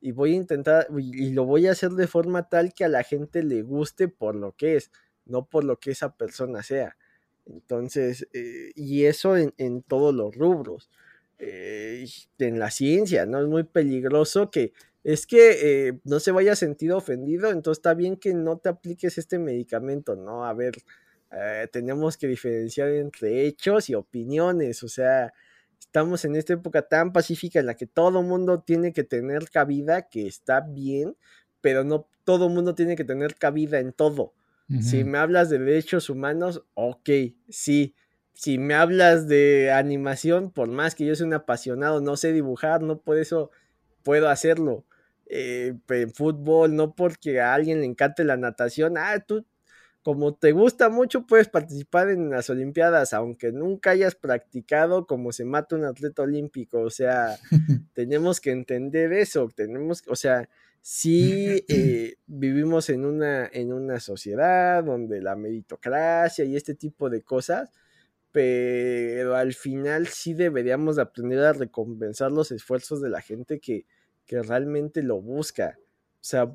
[0.00, 3.02] y voy a intentar, y lo voy a hacer de forma tal que a la
[3.02, 4.90] gente le guste por lo que es
[5.26, 6.96] no por lo que esa persona sea.
[7.46, 10.90] Entonces, eh, y eso en, todos los rubros.
[11.38, 12.06] Eh,
[12.38, 13.40] en la ciencia, ¿no?
[13.40, 14.72] Es muy peligroso que
[15.04, 18.70] es que eh, no se vaya a sentir ofendido, entonces está bien que no te
[18.70, 20.46] apliques este medicamento, ¿no?
[20.46, 20.74] A ver,
[21.70, 25.34] tenemos que diferenciar entre hechos y opiniones, o sea,
[25.80, 30.08] estamos en esta época tan pacífica en la que todo mundo tiene que tener cabida,
[30.08, 31.16] que está bien,
[31.60, 34.34] pero no todo mundo tiene que tener cabida en todo.
[34.80, 37.08] Si me hablas de derechos humanos, ok,
[37.48, 37.94] sí.
[38.32, 42.82] Si me hablas de animación, por más que yo sea un apasionado, no sé dibujar,
[42.82, 43.50] no por eso
[44.02, 44.84] puedo hacerlo.
[45.26, 49.44] Eh, en fútbol, no porque a alguien le encante la natación, ah, tú
[50.06, 55.44] como te gusta mucho puedes participar en las Olimpiadas, aunque nunca hayas practicado como se
[55.44, 57.36] mata un atleta olímpico, o sea,
[57.92, 60.48] tenemos que entender eso, tenemos, o sea,
[60.86, 67.22] sí eh, vivimos en una, en una sociedad donde la meritocracia y este tipo de
[67.22, 67.72] cosas,
[68.30, 73.84] pero al final sí deberíamos aprender a recompensar los esfuerzos de la gente que,
[74.26, 75.76] que realmente lo busca.
[75.76, 76.54] O sea,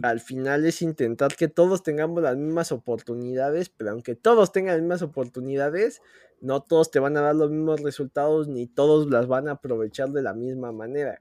[0.00, 4.82] al final es intentar que todos tengamos las mismas oportunidades, pero aunque todos tengan las
[4.82, 6.00] mismas oportunidades,
[6.40, 10.08] no todos te van a dar los mismos resultados ni todos las van a aprovechar
[10.12, 11.20] de la misma manera.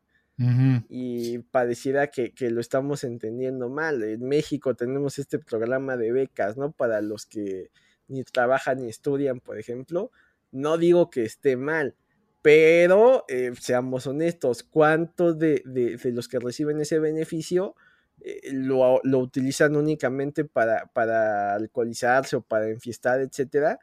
[0.88, 4.02] Y pareciera que, lo estamos entendiendo mal.
[4.04, 6.72] En México tenemos este programa de becas, ¿no?
[6.72, 7.72] Para los que
[8.08, 10.12] ni trabajan ni estudian, por ejemplo.
[10.52, 11.96] No digo que esté mal,
[12.42, 15.62] pero eh, seamos honestos, ¿cuántos de,
[16.06, 17.76] los que reciben ese beneficio
[18.22, 23.80] eh, lo, utilizan únicamente para, para alcoholizarse o para enfiestar, etcétera?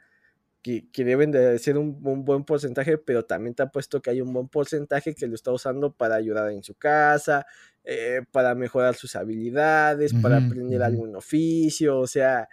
[0.92, 4.32] Que, deben de ser un, buen porcentaje, pero también te ha puesto que hay un
[4.32, 7.46] buen porcentaje que lo está usando para ayudar en su casa,
[7.84, 12.48] eh, para mejorar sus habilidades, para aprender algún oficio, o sea,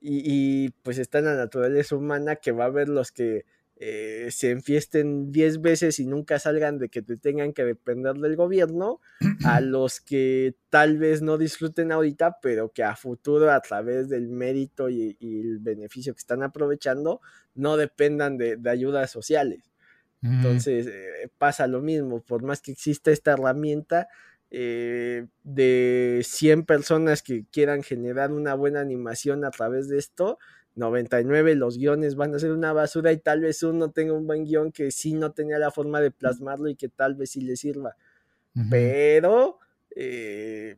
[0.00, 0.22] y,
[0.66, 3.44] y, pues está en la naturaleza humana que va a haber los que
[3.78, 8.34] eh, se enfiesten 10 veces y nunca salgan de que te tengan que depender del
[8.34, 9.00] gobierno,
[9.44, 14.28] a los que tal vez no disfruten ahorita, pero que a futuro a través del
[14.28, 17.20] mérito y, el beneficio que están aprovechando,
[17.54, 19.70] no dependan de, ayudas sociales.
[20.22, 24.08] Entonces eh, pasa lo mismo, por más que exista esta herramienta,
[24.50, 30.38] eh, de 100 personas que quieran generar una buena animación a través de esto,
[30.76, 34.44] 99 los guiones van a ser una basura y tal vez uno tenga un buen
[34.44, 37.56] guion que sí no tenía la forma de plasmarlo y que tal vez sí le
[37.56, 37.96] sirva.
[38.70, 39.58] Pero
[39.94, 40.76] eh,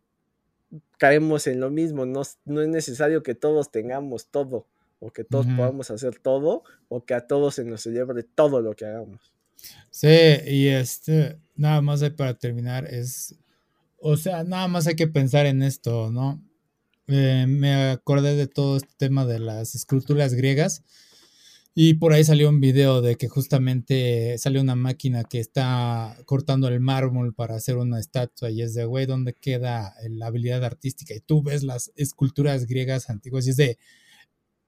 [0.97, 4.67] caemos en lo mismo, no, no, es necesario que todos tengamos todo
[5.01, 8.75] o que todos podamos hacer todo o que a todos se nos celebre todo lo
[8.75, 9.33] que hagamos.
[9.91, 10.09] Sí,
[10.47, 13.37] y este, nada más para terminar, es,
[14.01, 16.43] o sea, nada más hay que pensar en esto, ¿no?
[17.11, 20.85] Eh, me acordé de todo este tema de las esculturas griegas
[21.75, 26.69] y por ahí salió un video de que justamente salió una máquina que está cortando
[26.69, 31.15] el mármol para hacer una estatua y es de, güey, ¿dónde queda la habilidad artística?
[31.15, 33.79] Y tú ves las esculturas griegas antiguas y es de,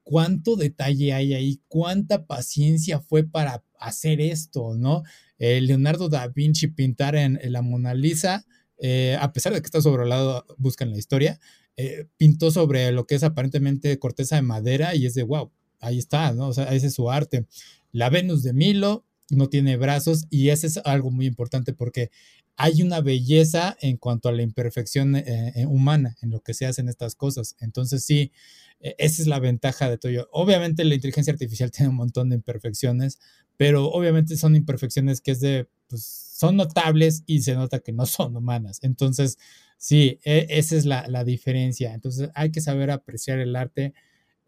[0.01, 1.61] ¿cuánto detalle hay ahí?
[1.67, 5.03] ¿Cuánta paciencia fue para hacer esto, no?
[5.37, 8.45] Leonardo da Vinci pintar en, la Mona Lisa,
[8.79, 11.39] eh, a pesar de que está sobre el lado, buscan la historia,
[11.77, 15.97] eh, pintó sobre lo que es aparentemente corteza de madera y es de wow, ahí
[15.97, 16.49] está, ¿no?
[16.49, 17.45] O sea, ese es su arte.
[17.91, 22.11] La Venus de Milo no tiene brazos y ese es algo muy importante porque
[22.57, 26.65] hay una belleza en cuanto a la imperfección eh, eh, humana en lo que se
[26.65, 27.55] hacen estas cosas.
[27.59, 28.31] Entonces sí,
[28.79, 30.27] esa es la ventaja de todo.
[30.31, 33.19] Obviamente la inteligencia artificial tiene un montón de imperfecciones,
[33.57, 38.07] pero obviamente son imperfecciones que es de, pues, son notables y se nota que no
[38.07, 38.79] son humanas.
[38.81, 39.37] Entonces,
[39.77, 41.93] sí, e, esa es la, la, diferencia.
[41.93, 43.93] Entonces, hay que saber apreciar el arte.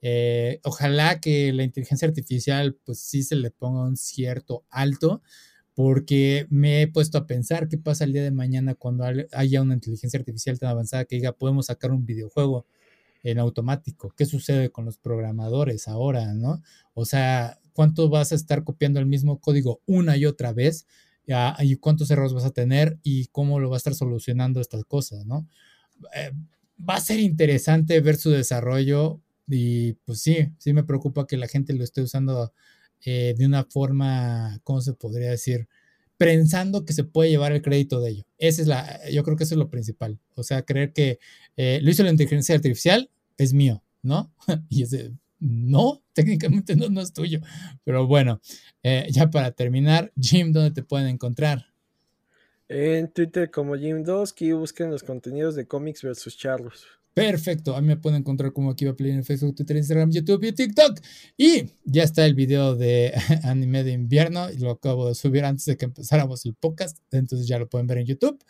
[0.01, 5.21] Eh, ojalá que la inteligencia artificial, pues sí se le ponga un cierto alto,
[5.75, 9.75] porque me he puesto a pensar qué pasa el día de mañana cuando haya una
[9.75, 12.65] inteligencia artificial tan avanzada que diga, podemos sacar un videojuego
[13.21, 14.15] en automático.
[14.17, 16.63] ¿Qué sucede con los programadores ahora, no?
[16.95, 20.87] O sea, ¿cuánto vas a estar copiando el mismo código una y otra vez?
[21.59, 22.99] ¿Y cuántos errores vas a tener?
[23.03, 25.47] ¿Y cómo lo va a estar solucionando estas cosas, no?
[26.15, 26.31] Eh,
[26.77, 31.47] va a ser interesante ver su desarrollo y pues sí, sí me preocupa que la
[31.47, 32.53] gente lo esté usando
[33.05, 35.67] eh, de una forma, ¿cómo se podría decir?
[36.17, 38.23] Pensando que se puede llevar el crédito de ello.
[38.37, 40.19] Esa es la, yo creo que eso es lo principal.
[40.35, 41.19] O sea, creer que
[41.57, 44.33] eh, lo hizo la inteligencia artificial es mío, ¿no?
[44.69, 45.11] y ese,
[45.43, 47.41] no, técnicamente no, no es tuyo.
[47.83, 48.41] Pero bueno,
[48.81, 51.67] eh, ya para terminar, Jim, ¿dónde te pueden encontrar?
[52.69, 56.87] En Twitter como Jim2, que busquen los contenidos de cómics versus charlos.
[57.13, 57.75] Perfecto.
[57.75, 60.43] A mí me pueden encontrar como aquí va a Play en Facebook, Twitter, Instagram, YouTube
[60.45, 60.99] y TikTok.
[61.37, 63.13] Y ya está el video de
[63.43, 64.49] anime de invierno.
[64.49, 66.97] Y lo acabo de subir antes de que empezáramos el podcast.
[67.11, 68.43] Entonces ya lo pueden ver en YouTube.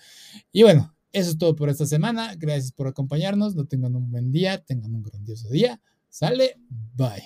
[0.54, 2.36] Y bueno, eso es todo por esta semana.
[2.38, 3.56] Gracias por acompañarnos.
[3.56, 4.64] No tengan un buen día.
[4.64, 5.82] Tengan un grandioso día.
[6.14, 6.54] Sale.
[6.96, 7.24] Bye.